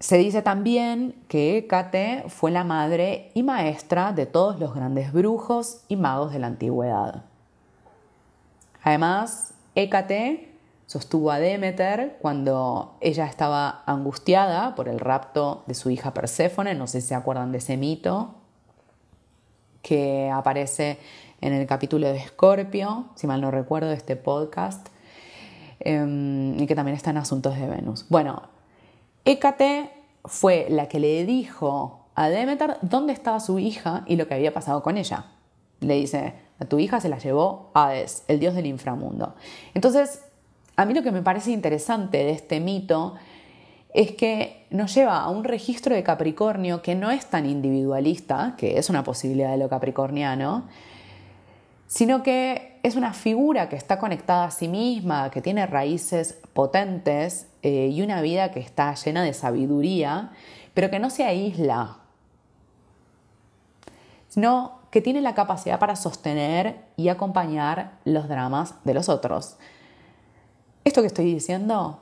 Se 0.00 0.16
dice 0.16 0.40
también 0.40 1.14
que 1.28 1.58
Hécate 1.58 2.24
fue 2.28 2.50
la 2.50 2.64
madre 2.64 3.30
y 3.34 3.42
maestra 3.42 4.12
de 4.12 4.24
todos 4.24 4.58
los 4.58 4.74
grandes 4.74 5.12
brujos 5.12 5.82
y 5.88 5.96
magos 5.96 6.32
de 6.32 6.38
la 6.38 6.46
antigüedad. 6.46 7.24
Además, 8.82 9.52
Hécate 9.74 10.54
sostuvo 10.86 11.30
a 11.30 11.38
Demeter 11.38 12.16
cuando 12.22 12.96
ella 13.02 13.26
estaba 13.26 13.82
angustiada 13.84 14.74
por 14.74 14.88
el 14.88 14.98
rapto 15.00 15.64
de 15.66 15.74
su 15.74 15.90
hija 15.90 16.14
Perséfone, 16.14 16.74
no 16.74 16.86
sé 16.86 17.02
si 17.02 17.08
se 17.08 17.14
acuerdan 17.14 17.52
de 17.52 17.58
ese 17.58 17.76
mito, 17.76 18.36
que 19.82 20.30
aparece 20.32 20.98
en 21.42 21.52
el 21.52 21.66
capítulo 21.66 22.08
de 22.08 22.16
Escorpio, 22.16 23.04
si 23.16 23.26
mal 23.26 23.42
no 23.42 23.50
recuerdo, 23.50 23.90
de 23.90 23.96
este 23.96 24.16
podcast, 24.16 24.88
em, 25.78 26.58
y 26.58 26.66
que 26.66 26.74
también 26.74 26.96
está 26.96 27.10
en 27.10 27.18
Asuntos 27.18 27.54
de 27.56 27.66
Venus. 27.66 28.06
Bueno, 28.08 28.49
Hécate 29.24 29.90
fue 30.24 30.66
la 30.68 30.88
que 30.88 31.00
le 31.00 31.24
dijo 31.24 32.06
a 32.14 32.28
Demeter 32.28 32.76
dónde 32.82 33.12
estaba 33.12 33.40
su 33.40 33.58
hija 33.58 34.04
y 34.06 34.16
lo 34.16 34.26
que 34.28 34.34
había 34.34 34.52
pasado 34.52 34.82
con 34.82 34.98
ella. 34.98 35.26
Le 35.80 35.94
dice, 35.94 36.34
a 36.58 36.64
tu 36.64 36.78
hija 36.78 37.00
se 37.00 37.08
la 37.08 37.18
llevó 37.18 37.70
Hades, 37.74 38.24
el 38.28 38.40
dios 38.40 38.54
del 38.54 38.66
inframundo. 38.66 39.34
Entonces, 39.74 40.22
a 40.76 40.84
mí 40.84 40.94
lo 40.94 41.02
que 41.02 41.12
me 41.12 41.22
parece 41.22 41.50
interesante 41.50 42.18
de 42.18 42.30
este 42.30 42.60
mito 42.60 43.14
es 43.92 44.12
que 44.12 44.66
nos 44.70 44.94
lleva 44.94 45.18
a 45.20 45.30
un 45.30 45.44
registro 45.44 45.94
de 45.94 46.02
Capricornio 46.02 46.82
que 46.82 46.94
no 46.94 47.10
es 47.10 47.26
tan 47.26 47.46
individualista, 47.46 48.54
que 48.56 48.78
es 48.78 48.88
una 48.90 49.02
posibilidad 49.02 49.50
de 49.50 49.56
lo 49.56 49.68
capricorniano, 49.68 50.64
sino 51.90 52.22
que 52.22 52.78
es 52.84 52.94
una 52.94 53.12
figura 53.12 53.68
que 53.68 53.74
está 53.74 53.98
conectada 53.98 54.44
a 54.44 54.50
sí 54.52 54.68
misma, 54.68 55.28
que 55.32 55.42
tiene 55.42 55.66
raíces 55.66 56.38
potentes 56.52 57.48
eh, 57.62 57.88
y 57.88 58.00
una 58.02 58.22
vida 58.22 58.52
que 58.52 58.60
está 58.60 58.94
llena 58.94 59.24
de 59.24 59.34
sabiduría, 59.34 60.30
pero 60.72 60.88
que 60.88 61.00
no 61.00 61.10
se 61.10 61.24
aísla, 61.24 61.96
sino 64.28 64.78
que 64.92 65.00
tiene 65.00 65.20
la 65.20 65.34
capacidad 65.34 65.80
para 65.80 65.96
sostener 65.96 66.80
y 66.96 67.08
acompañar 67.08 67.98
los 68.04 68.28
dramas 68.28 68.76
de 68.84 68.94
los 68.94 69.08
otros. 69.08 69.56
Esto 70.84 71.00
que 71.00 71.08
estoy 71.08 71.24
diciendo 71.24 71.98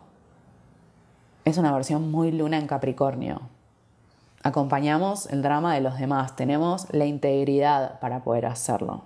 es 1.46 1.56
una 1.56 1.72
versión 1.72 2.10
muy 2.10 2.30
luna 2.30 2.58
en 2.58 2.66
Capricornio. 2.66 3.40
acompañamos 4.42 5.26
el 5.30 5.40
drama 5.40 5.74
de 5.74 5.80
los 5.80 5.98
demás, 5.98 6.36
tenemos 6.36 6.88
la 6.92 7.06
integridad 7.06 7.98
para 8.00 8.22
poder 8.22 8.44
hacerlo. 8.44 9.04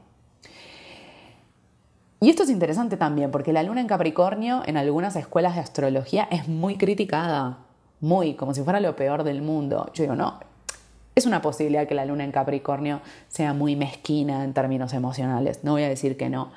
Y 2.23 2.31
esto 2.31 2.45
es 2.45 2.51
interesante 2.51 2.97
también, 2.97 3.33
porque 3.33 3.53
la 3.53 3.65
luna 3.65 3.81
en 3.81 3.89
Capricornio 3.89 4.63
en 4.65 4.77
algunas 4.77 5.17
escuelas 5.17 5.57
de 5.57 5.61
astrología 5.61 6.29
es 6.31 6.47
muy 6.47 6.77
criticada, 6.77 7.59
muy, 7.99 8.35
como 8.35 8.55
si 8.55 8.63
fuera 8.63 8.79
lo 8.79 8.95
peor 8.95 9.25
del 9.25 9.43
mundo. 9.43 9.91
Yo 9.93 10.05
digo, 10.05 10.15
no, 10.15 10.39
es 11.17 11.27
una 11.27 11.43
posibilidad 11.43 11.89
que 11.89 11.97
la 11.97 12.05
luna 12.05 12.23
en 12.23 12.31
Capricornio 12.31 13.01
sea 13.27 13.55
muy 13.55 13.75
mezquina 13.75 14.45
en 14.45 14.55
términos 14.55 14.93
emocionales, 14.93 15.65
no 15.65 15.73
voy 15.73 15.83
a 15.83 15.89
decir 15.89 16.17
que 16.17 16.31
no, 16.31 16.53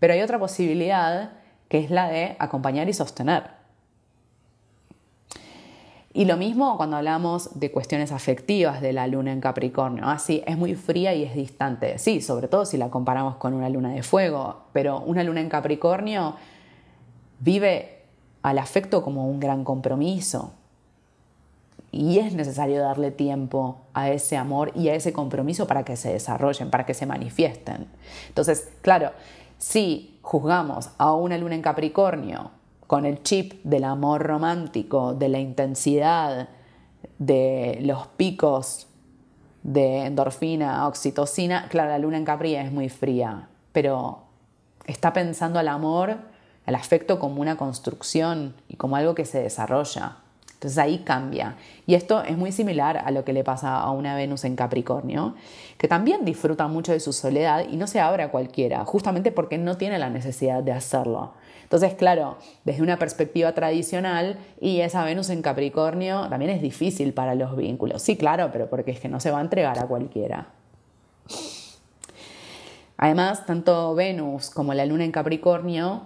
pero 0.00 0.14
hay 0.14 0.20
otra 0.20 0.40
posibilidad 0.40 1.30
que 1.68 1.78
es 1.78 1.92
la 1.92 2.08
de 2.08 2.34
acompañar 2.40 2.88
y 2.88 2.92
sostener. 2.92 3.44
Y 6.16 6.26
lo 6.26 6.36
mismo 6.36 6.76
cuando 6.76 6.96
hablamos 6.96 7.58
de 7.58 7.72
cuestiones 7.72 8.12
afectivas 8.12 8.80
de 8.80 8.92
la 8.92 9.08
luna 9.08 9.32
en 9.32 9.40
Capricornio. 9.40 10.04
Ah, 10.06 10.20
sí, 10.20 10.44
es 10.46 10.56
muy 10.56 10.76
fría 10.76 11.12
y 11.12 11.24
es 11.24 11.34
distante. 11.34 11.98
Sí, 11.98 12.20
sobre 12.20 12.46
todo 12.46 12.66
si 12.66 12.76
la 12.76 12.88
comparamos 12.88 13.34
con 13.34 13.52
una 13.52 13.68
luna 13.68 13.90
de 13.90 14.04
fuego. 14.04 14.62
Pero 14.72 15.00
una 15.00 15.24
luna 15.24 15.40
en 15.40 15.48
Capricornio 15.48 16.36
vive 17.40 18.02
al 18.42 18.60
afecto 18.60 19.02
como 19.02 19.28
un 19.28 19.40
gran 19.40 19.64
compromiso. 19.64 20.52
Y 21.90 22.20
es 22.20 22.32
necesario 22.32 22.80
darle 22.80 23.10
tiempo 23.10 23.78
a 23.92 24.10
ese 24.10 24.36
amor 24.36 24.70
y 24.76 24.90
a 24.90 24.94
ese 24.94 25.12
compromiso 25.12 25.66
para 25.66 25.84
que 25.84 25.96
se 25.96 26.12
desarrollen, 26.12 26.70
para 26.70 26.86
que 26.86 26.94
se 26.94 27.06
manifiesten. 27.06 27.88
Entonces, 28.28 28.68
claro, 28.82 29.10
si 29.58 30.16
juzgamos 30.22 30.90
a 30.96 31.12
una 31.12 31.36
luna 31.38 31.56
en 31.56 31.62
Capricornio 31.62 32.52
con 32.86 33.06
el 33.06 33.22
chip 33.22 33.62
del 33.64 33.84
amor 33.84 34.22
romántico, 34.22 35.14
de 35.14 35.28
la 35.28 35.38
intensidad, 35.38 36.48
de 37.18 37.78
los 37.82 38.06
picos 38.08 38.88
de 39.62 40.06
endorfina, 40.06 40.86
oxitocina, 40.86 41.68
claro, 41.68 41.90
la 41.90 41.98
luna 41.98 42.18
en 42.18 42.24
Capri 42.24 42.54
es 42.54 42.70
muy 42.70 42.88
fría, 42.88 43.48
pero 43.72 44.24
está 44.86 45.12
pensando 45.12 45.58
al 45.58 45.68
amor, 45.68 46.18
al 46.66 46.74
afecto 46.74 47.18
como 47.18 47.40
una 47.40 47.56
construcción 47.56 48.54
y 48.68 48.76
como 48.76 48.96
algo 48.96 49.14
que 49.14 49.24
se 49.24 49.42
desarrolla. 49.42 50.18
Entonces 50.52 50.78
ahí 50.78 50.98
cambia. 50.98 51.56
Y 51.86 51.94
esto 51.94 52.22
es 52.22 52.38
muy 52.38 52.52
similar 52.52 52.96
a 52.96 53.10
lo 53.10 53.24
que 53.24 53.34
le 53.34 53.44
pasa 53.44 53.78
a 53.78 53.90
una 53.90 54.14
Venus 54.14 54.44
en 54.44 54.56
Capricornio, 54.56 55.34
que 55.76 55.88
también 55.88 56.24
disfruta 56.24 56.68
mucho 56.68 56.92
de 56.92 57.00
su 57.00 57.12
soledad 57.12 57.66
y 57.68 57.76
no 57.76 57.86
se 57.86 58.00
abre 58.00 58.22
a 58.22 58.30
cualquiera, 58.30 58.84
justamente 58.84 59.30
porque 59.30 59.58
no 59.58 59.76
tiene 59.76 59.98
la 59.98 60.08
necesidad 60.08 60.62
de 60.62 60.72
hacerlo. 60.72 61.32
Entonces, 61.64 61.94
claro, 61.94 62.38
desde 62.64 62.82
una 62.82 62.98
perspectiva 62.98 63.52
tradicional 63.52 64.38
y 64.60 64.80
esa 64.80 65.04
Venus 65.04 65.30
en 65.30 65.42
Capricornio 65.42 66.28
también 66.28 66.52
es 66.52 66.62
difícil 66.62 67.12
para 67.12 67.34
los 67.34 67.56
vínculos. 67.56 68.00
Sí, 68.00 68.16
claro, 68.16 68.50
pero 68.52 68.70
porque 68.70 68.92
es 68.92 69.00
que 69.00 69.08
no 69.08 69.18
se 69.18 69.30
va 69.30 69.38
a 69.38 69.42
entregar 69.42 69.78
a 69.78 69.86
cualquiera. 69.86 70.48
Además, 72.96 73.44
tanto 73.44 73.94
Venus 73.94 74.50
como 74.50 74.72
la 74.72 74.86
Luna 74.86 75.04
en 75.04 75.12
Capricornio 75.12 76.02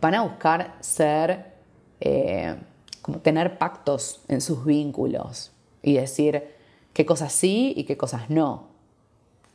van 0.00 0.14
a 0.14 0.22
buscar 0.22 0.74
ser, 0.80 1.52
eh, 2.00 2.56
como 3.02 3.18
tener 3.18 3.58
pactos 3.58 4.22
en 4.28 4.40
sus 4.40 4.64
vínculos 4.64 5.52
y 5.82 5.94
decir 5.94 6.54
qué 6.92 7.06
cosas 7.06 7.32
sí 7.32 7.72
y 7.76 7.84
qué 7.84 7.96
cosas 7.96 8.30
no. 8.30 8.67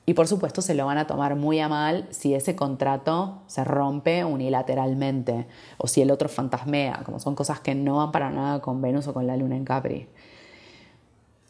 Y 0.05 0.15
por 0.15 0.27
supuesto 0.27 0.61
se 0.61 0.75
lo 0.75 0.85
van 0.85 0.97
a 0.97 1.07
tomar 1.07 1.35
muy 1.35 1.59
a 1.59 1.69
mal 1.69 2.07
si 2.11 2.33
ese 2.33 2.55
contrato 2.55 3.41
se 3.47 3.63
rompe 3.63 4.25
unilateralmente 4.25 5.47
o 5.77 5.87
si 5.87 6.01
el 6.01 6.11
otro 6.11 6.27
fantasmea, 6.27 7.03
como 7.05 7.19
son 7.19 7.35
cosas 7.35 7.61
que 7.61 7.73
no 7.73 7.97
van 7.97 8.11
para 8.11 8.29
nada 8.29 8.59
con 8.59 8.81
Venus 8.81 9.07
o 9.07 9.13
con 9.13 9.27
la 9.27 9.37
Luna 9.37 9.55
en 9.55 9.63
Capri. 9.63 10.07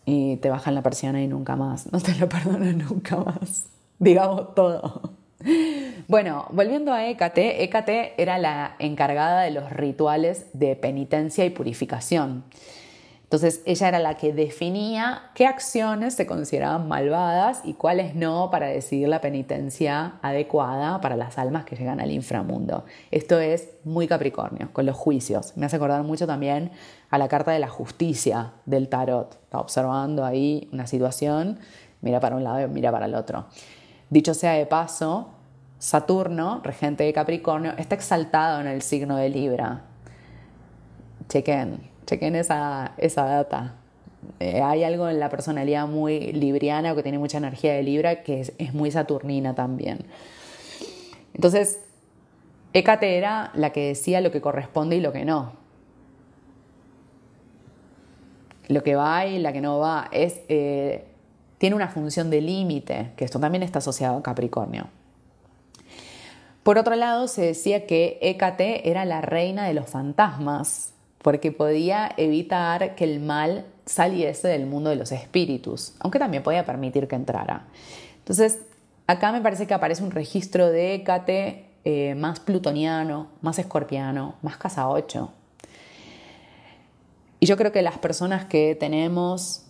Y 0.05 0.37
te 0.37 0.49
bajan 0.49 0.75
la 0.75 0.83
persiana 0.83 1.21
y 1.21 1.27
nunca 1.27 1.55
más, 1.55 1.91
no 1.91 1.99
te 1.99 2.13
lo 2.15 2.29
perdonan 2.29 2.77
nunca 2.77 3.17
más. 3.17 3.65
Digamos 3.97 4.53
todo. 4.53 5.13
Bueno, 6.07 6.45
volviendo 6.51 6.93
a 6.93 7.07
Hécate, 7.07 7.63
Hécate 7.63 8.13
era 8.21 8.37
la 8.37 8.75
encargada 8.79 9.41
de 9.41 9.51
los 9.51 9.69
rituales 9.71 10.45
de 10.53 10.75
penitencia 10.75 11.43
y 11.45 11.49
purificación. 11.49 12.43
Entonces 13.23 13.63
ella 13.65 13.87
era 13.87 13.99
la 13.99 14.15
que 14.15 14.31
definía 14.31 15.31
qué 15.33 15.47
acciones 15.47 16.13
se 16.13 16.27
consideraban 16.27 16.87
malvadas 16.87 17.61
y 17.63 17.73
cuáles 17.73 18.13
no 18.13 18.51
para 18.51 18.67
decidir 18.67 19.07
la 19.07 19.21
penitencia 19.21 20.19
adecuada 20.21 21.01
para 21.01 21.15
las 21.15 21.39
almas 21.39 21.65
que 21.65 21.75
llegan 21.75 21.99
al 21.99 22.11
inframundo. 22.11 22.85
Esto 23.09 23.39
es 23.39 23.69
muy 23.83 24.07
Capricornio, 24.07 24.71
con 24.71 24.85
los 24.85 24.95
juicios. 24.95 25.57
Me 25.57 25.65
hace 25.65 25.77
acordar 25.77 26.03
mucho 26.03 26.27
también 26.27 26.71
a 27.09 27.17
la 27.17 27.27
carta 27.27 27.51
de 27.51 27.59
la 27.59 27.69
justicia 27.69 28.53
del 28.65 28.87
tarot. 28.87 29.33
Está 29.43 29.59
observando 29.59 30.23
ahí 30.25 30.69
una 30.71 30.85
situación, 30.85 31.57
mira 32.01 32.19
para 32.19 32.35
un 32.35 32.43
lado 32.43 32.61
y 32.61 32.67
mira 32.67 32.91
para 32.91 33.07
el 33.07 33.15
otro. 33.15 33.47
Dicho 34.11 34.35
sea 34.35 34.51
de 34.53 34.67
paso, 34.67 35.29
Saturno, 35.79 36.61
regente 36.63 37.03
de 37.03 37.11
Capricornio, 37.13 37.73
está 37.77 37.95
exaltado 37.95 38.61
en 38.61 38.67
el 38.67 38.83
signo 38.83 39.17
de 39.17 39.29
Libra. 39.29 39.81
Chequen, 41.29 41.92
chequen 42.05 42.35
esa, 42.35 42.93
esa 42.97 43.25
data. 43.25 43.75
Eh, 44.39 44.61
hay 44.61 44.83
algo 44.83 45.09
en 45.09 45.19
la 45.19 45.29
personalidad 45.29 45.87
muy 45.87 46.31
libriana 46.31 46.95
que 46.95 47.03
tiene 47.03 47.19
mucha 47.19 47.37
energía 47.37 47.73
de 47.73 47.83
Libra 47.83 48.23
que 48.23 48.41
es, 48.41 48.73
muy 48.73 48.91
saturnina 48.91 49.55
también. 49.55 49.99
Entonces, 51.33 51.79
Hécate 52.73 53.17
era 53.17 53.51
la 53.53 53.71
que 53.71 53.87
decía 53.89 54.21
lo 54.21 54.31
que 54.31 54.41
corresponde 54.41 54.95
y 54.95 55.01
lo 55.01 55.11
que 55.11 55.25
no. 55.25 55.53
Lo 58.67 58.81
que 58.83 58.95
va 58.95 59.25
y 59.25 59.39
la 59.39 59.51
que 59.53 59.61
no 59.61 59.79
va. 59.79 60.07
Es, 60.11 60.41
eh, 60.47 61.05
tiene 61.57 61.75
una 61.75 61.89
función 61.89 62.29
de 62.29 62.41
límite, 62.41 63.11
que 63.15 63.25
esto 63.25 63.39
también 63.39 63.63
está 63.63 63.79
asociado 63.79 64.17
a 64.17 64.23
Capricornio. 64.23 64.87
Por 66.63 66.77
otro 66.77 66.95
lado, 66.95 67.27
se 67.27 67.41
decía 67.41 67.85
que 67.85 68.17
Hécate 68.21 68.89
era 68.89 69.03
la 69.05 69.21
reina 69.21 69.67
de 69.67 69.73
los 69.73 69.89
fantasmas, 69.89 70.92
porque 71.23 71.51
podía 71.51 72.11
evitar 72.17 72.93
que 72.93 73.05
el 73.05 73.19
mal 73.19 73.65
saliese 73.85 74.47
del 74.49 74.67
mundo 74.67 74.91
de 74.91 74.97
los 74.97 75.11
espíritus, 75.11 75.95
aunque 75.99 76.19
también 76.19 76.43
podía 76.43 76.65
permitir 76.65 77.07
que 77.07 77.15
entrara. 77.15 77.65
Entonces, 78.19 78.59
acá 79.07 79.31
me 79.31 79.41
parece 79.41 79.65
que 79.65 79.73
aparece 79.73 80.03
un 80.03 80.11
registro 80.11 80.69
de 80.69 80.95
Hécate 80.95 81.65
eh, 81.85 82.13
más 82.15 82.39
plutoniano, 82.39 83.27
más 83.41 83.57
escorpiano, 83.57 84.35
más 84.41 84.57
casa 84.57 84.87
8. 84.87 85.31
Y 87.39 87.45
yo 87.45 87.57
creo 87.57 87.71
que 87.71 87.81
las 87.81 87.97
personas 87.97 88.45
que 88.45 88.75
tenemos 88.75 89.65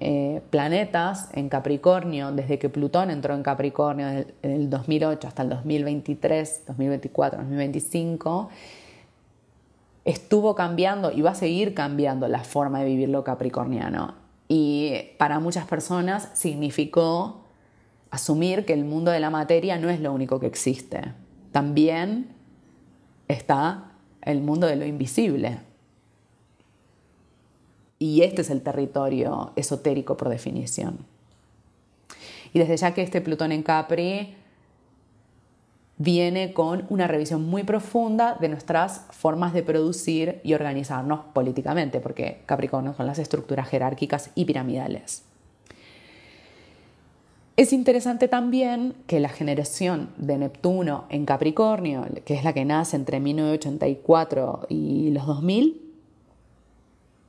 eh, 0.00 0.42
planetas 0.50 1.28
en 1.32 1.48
Capricornio, 1.48 2.30
desde 2.32 2.58
que 2.58 2.68
Plutón 2.68 3.10
entró 3.10 3.34
en 3.34 3.42
Capricornio 3.42 4.08
en 4.08 4.26
el 4.42 4.70
2008 4.70 5.26
hasta 5.26 5.42
el 5.42 5.48
2023, 5.48 6.62
2024, 6.66 7.38
2025, 7.40 8.48
estuvo 10.04 10.54
cambiando 10.54 11.12
y 11.12 11.22
va 11.22 11.30
a 11.30 11.34
seguir 11.34 11.74
cambiando 11.74 12.28
la 12.28 12.44
forma 12.44 12.80
de 12.80 12.86
vivir 12.86 13.08
lo 13.08 13.24
capricorniano. 13.24 14.14
Y 14.48 14.94
para 15.18 15.40
muchas 15.40 15.66
personas 15.66 16.30
significó 16.32 17.44
asumir 18.10 18.64
que 18.64 18.72
el 18.72 18.84
mundo 18.84 19.10
de 19.10 19.20
la 19.20 19.30
materia 19.30 19.78
no 19.78 19.90
es 19.90 20.00
lo 20.00 20.12
único 20.12 20.40
que 20.40 20.46
existe. 20.46 21.12
También 21.52 22.28
está 23.28 23.92
el 24.22 24.40
mundo 24.40 24.66
de 24.66 24.76
lo 24.76 24.86
invisible. 24.86 25.60
Y 27.98 28.22
este 28.22 28.42
es 28.42 28.50
el 28.50 28.62
territorio 28.62 29.52
esotérico 29.56 30.16
por 30.16 30.28
definición. 30.28 30.98
Y 32.52 32.58
desde 32.58 32.76
ya 32.76 32.94
que 32.94 33.02
este 33.02 33.20
Plutón 33.20 33.52
en 33.52 33.62
Capri 33.62 34.34
viene 35.98 36.52
con 36.52 36.86
una 36.88 37.08
revisión 37.08 37.44
muy 37.44 37.64
profunda 37.64 38.36
de 38.40 38.48
nuestras 38.48 39.04
formas 39.10 39.52
de 39.52 39.64
producir 39.64 40.40
y 40.44 40.54
organizarnos 40.54 41.20
políticamente, 41.32 42.00
porque 42.00 42.42
Capricornio 42.46 42.94
son 42.94 43.06
las 43.06 43.18
estructuras 43.18 43.68
jerárquicas 43.68 44.30
y 44.34 44.44
piramidales. 44.44 45.24
Es 47.56 47.72
interesante 47.72 48.28
también 48.28 48.94
que 49.08 49.18
la 49.18 49.28
generación 49.28 50.10
de 50.16 50.38
Neptuno 50.38 51.06
en 51.08 51.26
Capricornio, 51.26 52.06
que 52.24 52.34
es 52.34 52.44
la 52.44 52.52
que 52.52 52.64
nace 52.64 52.94
entre 52.94 53.18
1984 53.18 54.66
y 54.68 55.10
los 55.10 55.26
2000, 55.26 55.82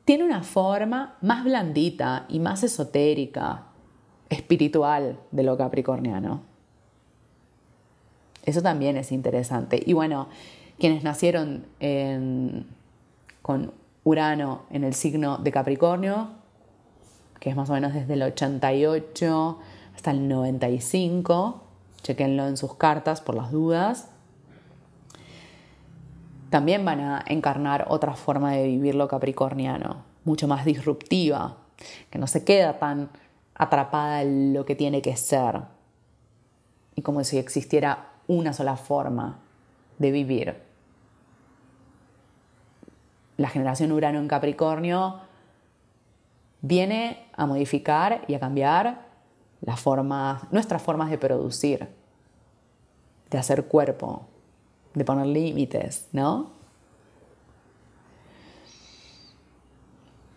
tiene 0.06 0.24
una 0.24 0.44
forma 0.44 1.18
más 1.22 1.44
blandita 1.44 2.28
y 2.30 2.40
más 2.40 2.62
esotérica, 2.62 3.66
espiritual 4.30 5.20
de 5.32 5.44
lo 5.44 5.58
capricorniano. 5.58 6.49
Eso 8.50 8.64
también 8.64 8.98
es 8.98 9.12
interesante. 9.12 9.80
Y 9.86 9.94
bueno, 9.94 10.28
quienes 10.80 11.04
nacieron 11.04 11.66
con 13.44 13.72
Urano 14.04 14.64
en 14.72 14.84
el 14.84 14.96
signo 14.96 15.38
de 15.38 15.52
Capricornio, 15.52 16.30
que 17.40 17.52
es 17.52 17.56
más 17.56 17.70
o 17.70 17.74
menos 17.74 17.94
desde 17.94 18.16
el 18.16 18.24
88 18.24 19.60
hasta 19.96 20.10
el 20.10 20.28
95, 20.28 21.64
chequenlo 22.02 22.48
en 22.48 22.58
sus 22.58 22.74
cartas 22.74 23.22
por 23.22 23.36
las 23.36 23.52
dudas, 23.52 24.10
también 26.50 26.84
van 26.84 27.02
a 27.02 27.24
encarnar 27.28 27.86
otra 27.90 28.16
forma 28.16 28.54
de 28.54 28.66
vivir 28.66 28.96
lo 28.96 29.08
capricorniano, 29.08 29.98
mucho 30.26 30.48
más 30.48 30.66
disruptiva, 30.66 31.58
que 32.10 32.18
no 32.18 32.26
se 32.26 32.44
queda 32.44 32.80
tan 32.80 33.12
atrapada 33.54 34.24
en 34.24 34.56
lo 34.56 34.66
que 34.66 34.76
tiene 34.76 35.04
que 35.04 35.16
ser 35.16 35.62
y 36.96 37.04
como 37.04 37.24
si 37.24 37.38
existiera 37.38 38.10
una 38.30 38.54
sola 38.54 38.78
forma 38.78 39.40
de 39.98 40.12
vivir. 40.12 40.62
La 43.38 43.50
generación 43.50 43.92
Urano 43.92 44.20
en 44.20 44.28
Capricornio 44.28 45.20
viene 46.62 47.28
a 47.34 47.48
modificar 47.48 48.24
y 48.28 48.36
a 48.36 48.40
cambiar 48.40 49.08
nuestras 50.52 50.82
formas 50.82 51.10
de 51.10 51.18
producir, 51.18 51.88
de 53.32 53.38
hacer 53.38 53.66
cuerpo, 53.66 54.28
de 54.94 55.04
poner 55.04 55.26
límites, 55.26 56.08
¿no? 56.12 56.52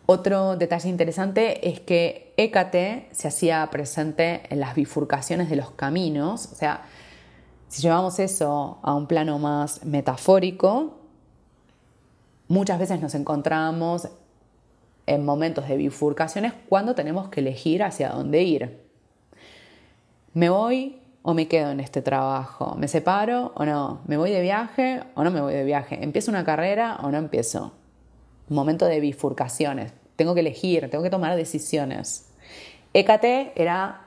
Otro 0.06 0.56
detalle 0.56 0.88
interesante 0.88 1.68
es 1.68 1.80
que 1.80 2.32
Hécate 2.36 3.08
se 3.12 3.28
hacía 3.28 3.68
presente 3.70 4.42
en 4.48 4.60
las 4.60 4.74
bifurcaciones 4.74 5.50
de 5.50 5.56
los 5.56 5.70
caminos, 5.72 6.46
o 6.52 6.54
sea, 6.54 6.82
si 7.72 7.80
llevamos 7.80 8.18
eso 8.18 8.80
a 8.82 8.94
un 8.94 9.06
plano 9.06 9.38
más 9.38 9.82
metafórico, 9.86 10.98
muchas 12.46 12.78
veces 12.78 13.00
nos 13.00 13.14
encontramos 13.14 14.08
en 15.06 15.24
momentos 15.24 15.66
de 15.66 15.78
bifurcaciones 15.78 16.52
cuando 16.68 16.94
tenemos 16.94 17.30
que 17.30 17.40
elegir 17.40 17.82
hacia 17.82 18.10
dónde 18.10 18.42
ir. 18.42 18.78
¿Me 20.34 20.50
voy 20.50 21.00
o 21.22 21.32
me 21.32 21.48
quedo 21.48 21.70
en 21.70 21.80
este 21.80 22.02
trabajo? 22.02 22.74
¿Me 22.76 22.88
separo 22.88 23.52
o 23.54 23.64
no? 23.64 24.02
¿Me 24.06 24.18
voy 24.18 24.32
de 24.32 24.42
viaje 24.42 25.00
o 25.14 25.24
no 25.24 25.30
me 25.30 25.40
voy 25.40 25.54
de 25.54 25.64
viaje? 25.64 26.04
¿Empiezo 26.04 26.30
una 26.30 26.44
carrera 26.44 26.98
o 27.02 27.10
no 27.10 27.16
empiezo? 27.16 27.72
Momento 28.50 28.84
de 28.84 29.00
bifurcaciones. 29.00 29.94
Tengo 30.16 30.34
que 30.34 30.40
elegir, 30.40 30.90
tengo 30.90 31.02
que 31.02 31.08
tomar 31.08 31.34
decisiones. 31.36 32.28
Hécate 32.92 33.54
era 33.56 34.01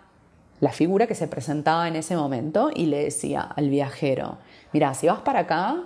la 0.60 0.72
figura 0.72 1.08
que 1.08 1.16
se 1.16 1.28
presentaba 1.28 1.88
en 1.88 1.96
ese 1.96 2.16
momento 2.16 2.70
y 2.74 2.86
le 2.86 3.04
decía 3.04 3.42
al 3.42 3.70
viajero, 3.70 4.38
mira, 4.72 4.94
si 4.94 5.08
vas 5.08 5.20
para 5.20 5.42
acá, 5.42 5.84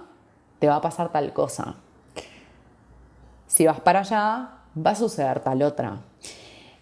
te 0.60 0.67
va 0.67 0.75
a 0.75 0.82
pasar 0.82 1.12
tal 1.12 1.34
cosa. 1.34 1.75
Si 3.47 3.65
vas 3.65 3.79
para 3.79 4.01
allá, 4.01 4.60
va 4.77 4.91
a 4.91 4.95
suceder 4.95 5.39
tal 5.39 5.63
otra. 5.63 6.01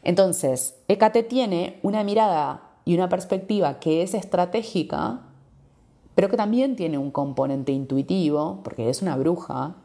Entonces, 0.04 0.76
Hécate 0.88 1.23
tiene 1.23 1.80
una 1.82 2.04
mirada 2.04 2.62
y 2.86 2.95
una 2.95 3.10
perspectiva 3.10 3.80
que 3.80 4.02
es 4.02 4.13
estratégica, 4.13 5.21
pero 6.15 6.30
que 6.30 6.38
también 6.38 6.76
tiene 6.76 6.97
un 6.97 7.12
componente 7.12 7.71
intuitivo, 7.71 8.62
porque 8.63 8.89
es 8.89 9.02
una 9.02 9.15
bruja. 9.15 9.76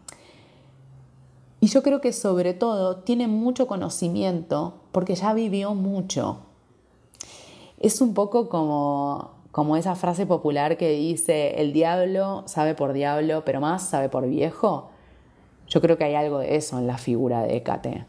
Y 1.60 1.68
yo 1.68 1.82
creo 1.82 2.00
que 2.00 2.12
sobre 2.12 2.54
todo 2.54 2.96
tiene 2.96 3.28
mucho 3.28 3.66
conocimiento 3.66 4.80
porque 4.90 5.14
ya 5.14 5.32
vivió 5.34 5.74
mucho. 5.74 6.46
Es 7.82 8.00
un 8.00 8.14
poco 8.14 8.48
como, 8.48 9.32
como 9.50 9.76
esa 9.76 9.96
frase 9.96 10.24
popular 10.24 10.76
que 10.76 10.90
dice, 10.90 11.60
el 11.60 11.72
diablo 11.72 12.44
sabe 12.46 12.74
por 12.74 12.92
diablo, 12.92 13.44
pero 13.44 13.60
más 13.60 13.82
sabe 13.82 14.08
por 14.08 14.26
viejo. 14.28 14.90
Yo 15.66 15.80
creo 15.80 15.98
que 15.98 16.04
hay 16.04 16.14
algo 16.14 16.38
de 16.38 16.56
eso 16.56 16.78
en 16.78 16.86
la 16.86 16.96
figura 16.96 17.42
de 17.42 17.56
Hécate. 17.56 18.06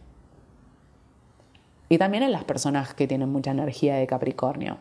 Y 1.90 1.98
también 1.98 2.24
en 2.24 2.32
las 2.32 2.44
personas 2.44 2.94
que 2.94 3.08
tienen 3.08 3.30
mucha 3.30 3.52
energía 3.52 3.96
de 3.96 4.06
Capricornio. 4.06 4.78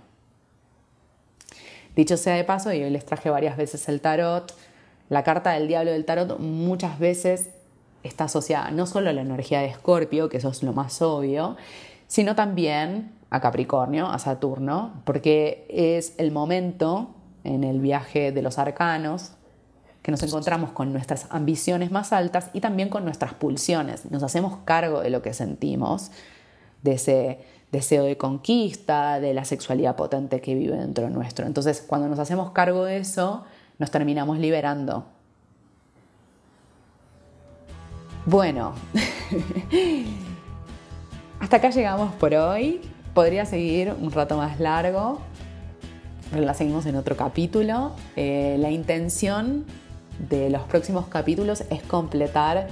Dicho 1.97 2.17
sea 2.17 2.35
de 2.35 2.45
paso, 2.45 2.73
y 2.73 2.83
hoy 2.83 2.91
les 2.91 3.07
traje 3.07 3.31
varias 3.31 3.57
veces 3.57 3.89
el 3.89 4.01
tarot, 4.01 4.55
la 5.09 5.25
carta 5.25 5.53
del 5.53 5.69
diablo 5.69 5.91
del 5.91 6.05
tarot 6.05 6.39
muchas 6.39 6.99
veces 6.99 7.51
está 8.03 8.25
asociada 8.25 8.71
no 8.71 8.87
solo 8.87 9.11
a 9.11 9.13
la 9.13 9.23
energía 9.23 9.61
de 9.61 9.67
Escorpio, 9.69 10.29
que 10.29 10.37
eso 10.37 10.51
es 10.51 10.63
lo 10.63 10.73
más 10.73 11.01
obvio, 11.03 11.57
sino 12.09 12.35
también 12.35 13.13
a 13.33 13.41
Capricornio, 13.41 14.09
a 14.09 14.19
Saturno, 14.19 14.93
porque 15.05 15.67
es 15.71 16.15
el 16.19 16.33
momento 16.33 17.15
en 17.45 17.65
el 17.65 17.81
viaje 17.81 18.31
de 18.31 18.43
los 18.43 18.59
arcanos 18.59 19.33
que 20.03 20.11
nos 20.11 20.23
encontramos 20.23 20.73
con 20.73 20.93
nuestras 20.93 21.29
ambiciones 21.31 21.91
más 21.91 22.13
altas 22.13 22.51
y 22.53 22.61
también 22.61 22.91
con 22.91 23.05
nuestras 23.05 23.33
pulsiones. 23.33 24.11
Nos 24.11 24.23
hacemos 24.23 24.59
cargo 24.67 25.01
de 25.01 25.09
lo 25.09 25.23
que 25.23 25.33
sentimos, 25.33 26.11
de 26.83 26.93
ese 26.93 27.41
deseo 27.71 28.05
de 28.05 28.19
conquista, 28.19 29.19
de 29.19 29.33
la 29.33 29.47
sexualidad 29.47 29.97
potente 29.97 30.43
que 30.43 30.55
vive 30.55 30.77
dentro 30.77 31.09
nuestro. 31.09 31.47
Entonces, 31.47 31.81
cuando 31.81 32.09
nos 32.09 32.19
hacemos 32.19 32.51
cargo 32.51 32.85
de 32.85 32.99
eso, 32.99 33.45
nos 33.79 33.91
terminamos 33.91 34.39
liberando. 34.39 35.07
Bueno, 38.27 38.75
hasta 41.41 41.57
acá 41.57 41.71
llegamos 41.71 42.13
por 42.17 42.35
hoy. 42.35 42.92
Podría 43.15 43.45
seguir 43.45 43.95
un 44.01 44.11
rato 44.11 44.39
más 44.39 44.59
largo, 44.59 45.21
pero 46.31 46.45
la 46.45 46.55
seguimos 46.55 46.87
en 46.87 46.97
otro 46.97 47.15
capítulo. 47.15 47.93
Eh, 48.17 48.57
la 48.59 48.71
intención 48.71 49.67
de 50.31 50.49
los 50.49 50.63
próximos 50.63 51.09
capítulos 51.09 51.65
es 51.69 51.83
completar 51.83 52.69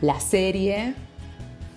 la 0.00 0.20
serie 0.20 0.94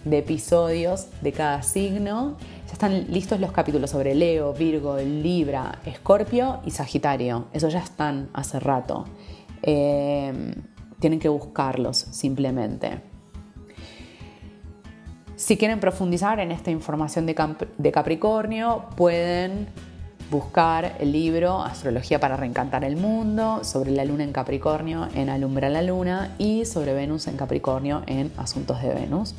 de 0.06 0.20
episodios 0.20 1.08
de 1.22 1.32
cada 1.32 1.64
signo. 1.64 2.38
Ya 2.68 2.74
están 2.74 3.12
listos 3.12 3.40
los 3.40 3.52
capítulos 3.52 3.90
sobre 3.90 4.14
Leo, 4.14 4.54
Virgo, 4.54 4.98
Libra, 4.98 5.80
Escorpio 5.84 6.60
y 6.66 6.72
Sagitario. 6.72 7.48
Eso 7.52 7.70
ya 7.70 7.80
están 7.80 8.30
hace 8.34 8.60
rato. 8.60 9.06
Eh, 9.64 10.54
tienen 11.00 11.20
que 11.20 11.30
buscarlos 11.30 11.98
simplemente. 11.98 13.13
Si 15.36 15.58
quieren 15.58 15.80
profundizar 15.80 16.40
en 16.40 16.52
esta 16.52 16.70
información 16.70 17.26
de 17.26 17.92
Capricornio, 17.92 18.86
pueden 18.96 19.68
buscar 20.30 20.96
el 21.00 21.12
libro 21.12 21.62
Astrología 21.62 22.20
para 22.20 22.38
reencantar 22.38 22.84
el 22.84 22.98
mundo, 22.98 23.64
sobre 23.64 23.92
la 23.92 24.06
luna 24.06 24.24
en 24.24 24.32
Capricornio 24.32 25.08
en 25.16 25.30
Alumbra 25.30 25.70
la 25.70 25.82
luna 25.82 26.34
y 26.38 26.66
sobre 26.66 26.94
Venus 26.94 27.28
en 27.28 27.38
Capricornio 27.38 28.04
en 28.08 28.32
Asuntos 28.38 28.82
de 28.82 28.94
Venus. 28.94 29.36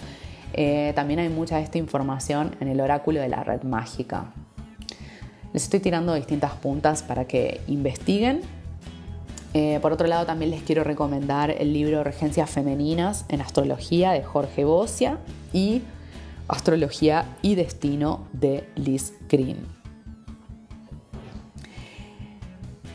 Eh, 0.53 0.93
también 0.95 1.21
hay 1.21 1.29
mucha 1.29 1.57
de 1.57 1.63
esta 1.63 1.79
información 1.79 2.55
en 2.61 2.69
el 2.69 2.81
oráculo 2.81 3.21
de 3.21 3.29
la 3.29 3.43
red 3.43 3.63
mágica. 3.63 4.27
Les 5.53 5.65
estoy 5.65 5.81
tirando 5.81 6.15
distintas 6.15 6.53
puntas 6.53 7.03
para 7.03 7.25
que 7.25 7.61
investiguen. 7.67 8.43
Eh, 9.55 9.79
por 9.81 9.93
otro 9.93 10.09
lado, 10.09 10.27
también 10.27 10.51
les 10.51 10.63
quiero 10.63 10.83
recomendar 10.83 11.51
el 11.51 11.73
libro 11.73 12.03
Regencias 12.03 12.51
Femeninas 12.51 13.25
en 13.29 13.41
Astrología 13.41 14.11
de 14.11 14.25
Jorge 14.25 14.65
Bocia 14.65 15.19
y 15.53 15.83
Astrología 16.49 17.25
y 17.41 17.55
Destino 17.55 18.27
de 18.33 18.69
Liz 18.75 19.15
Green. 19.29 19.59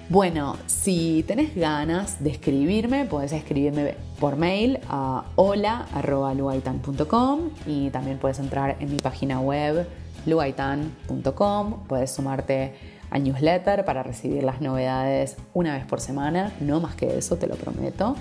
Bueno, 0.09 0.57
si 0.65 1.23
tenés 1.27 1.55
ganas 1.55 2.21
de 2.21 2.31
escribirme, 2.31 3.05
puedes 3.05 3.31
escribirme 3.31 3.95
por 4.19 4.35
mail 4.35 4.79
a 4.89 5.23
hola.luaitan.com 5.35 7.39
y 7.67 7.89
también 7.91 8.17
puedes 8.17 8.39
entrar 8.39 8.75
en 8.79 8.91
mi 8.91 8.97
página 8.97 9.39
web 9.39 9.87
luaitan.com, 10.25 11.83
puedes 11.87 12.11
sumarte 12.11 12.98
al 13.09 13.23
newsletter 13.23 13.85
para 13.85 14.03
recibir 14.03 14.43
las 14.43 14.61
novedades 14.61 15.37
una 15.53 15.73
vez 15.73 15.85
por 15.85 16.01
semana, 16.01 16.51
no 16.59 16.79
más 16.79 16.95
que 16.95 17.17
eso, 17.17 17.37
te 17.37 17.47
lo 17.47 17.55
prometo. 17.55 18.15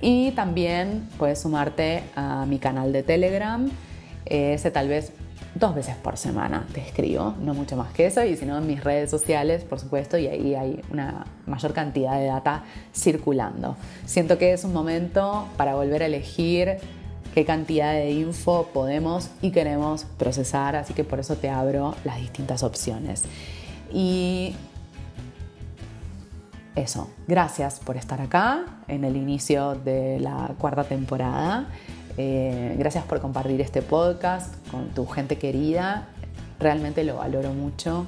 Y 0.00 0.32
también 0.32 1.08
puedes 1.18 1.40
sumarte 1.40 2.02
a 2.14 2.44
mi 2.46 2.58
canal 2.58 2.92
de 2.92 3.02
Telegram, 3.02 3.70
ese 4.26 4.70
tal 4.70 4.88
vez 4.88 5.12
dos 5.54 5.74
veces 5.74 5.94
por 5.96 6.16
semana 6.16 6.66
te 6.72 6.80
escribo, 6.80 7.34
no 7.40 7.54
mucho 7.54 7.76
más 7.76 7.92
que 7.92 8.06
eso, 8.06 8.24
y 8.24 8.36
si 8.36 8.44
no 8.44 8.58
en 8.58 8.66
mis 8.66 8.82
redes 8.82 9.10
sociales, 9.10 9.64
por 9.64 9.78
supuesto, 9.78 10.18
y 10.18 10.26
ahí 10.26 10.54
hay 10.54 10.80
una 10.90 11.26
mayor 11.46 11.72
cantidad 11.72 12.18
de 12.18 12.26
data 12.26 12.64
circulando. 12.92 13.76
Siento 14.04 14.36
que 14.36 14.52
es 14.52 14.64
un 14.64 14.72
momento 14.72 15.46
para 15.56 15.74
volver 15.74 16.02
a 16.02 16.06
elegir 16.06 16.78
qué 17.34 17.44
cantidad 17.44 17.92
de 17.92 18.10
info 18.10 18.68
podemos 18.72 19.30
y 19.42 19.50
queremos 19.50 20.04
procesar, 20.18 20.76
así 20.76 20.92
que 20.92 21.04
por 21.04 21.20
eso 21.20 21.36
te 21.36 21.50
abro 21.50 21.94
las 22.04 22.18
distintas 22.18 22.62
opciones. 22.62 23.24
Y 23.94 24.56
eso, 26.74 27.08
gracias 27.28 27.78
por 27.78 27.96
estar 27.96 28.20
acá 28.20 28.64
en 28.88 29.04
el 29.04 29.16
inicio 29.16 29.76
de 29.76 30.18
la 30.18 30.50
cuarta 30.58 30.82
temporada. 30.82 31.68
Eh, 32.16 32.74
gracias 32.76 33.04
por 33.04 33.20
compartir 33.20 33.60
este 33.60 33.80
podcast 33.80 34.52
con 34.70 34.88
tu 34.88 35.06
gente 35.06 35.38
querida. 35.38 36.08
Realmente 36.58 37.04
lo 37.04 37.16
valoro 37.16 37.52
mucho. 37.52 38.06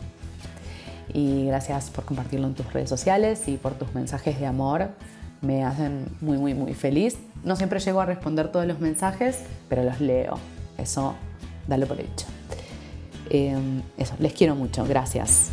Y 1.14 1.46
gracias 1.46 1.90
por 1.90 2.04
compartirlo 2.04 2.48
en 2.48 2.54
tus 2.54 2.72
redes 2.72 2.88
sociales 2.88 3.46
y 3.46 3.56
por 3.56 3.74
tus 3.74 3.94
mensajes 3.94 4.40
de 4.40 4.46
amor. 4.46 4.88
Me 5.40 5.64
hacen 5.64 6.06
muy, 6.20 6.36
muy, 6.36 6.54
muy 6.54 6.74
feliz. 6.74 7.16
No 7.44 7.54
siempre 7.54 7.78
llego 7.78 8.00
a 8.00 8.06
responder 8.06 8.50
todos 8.50 8.66
los 8.66 8.80
mensajes, 8.80 9.44
pero 9.68 9.84
los 9.84 10.00
leo. 10.00 10.38
Eso, 10.76 11.14
dale 11.68 11.86
por 11.86 12.00
hecho. 12.00 12.26
Eh, 13.30 13.56
eso, 13.96 14.14
les 14.18 14.32
quiero 14.32 14.56
mucho. 14.56 14.84
Gracias. 14.84 15.52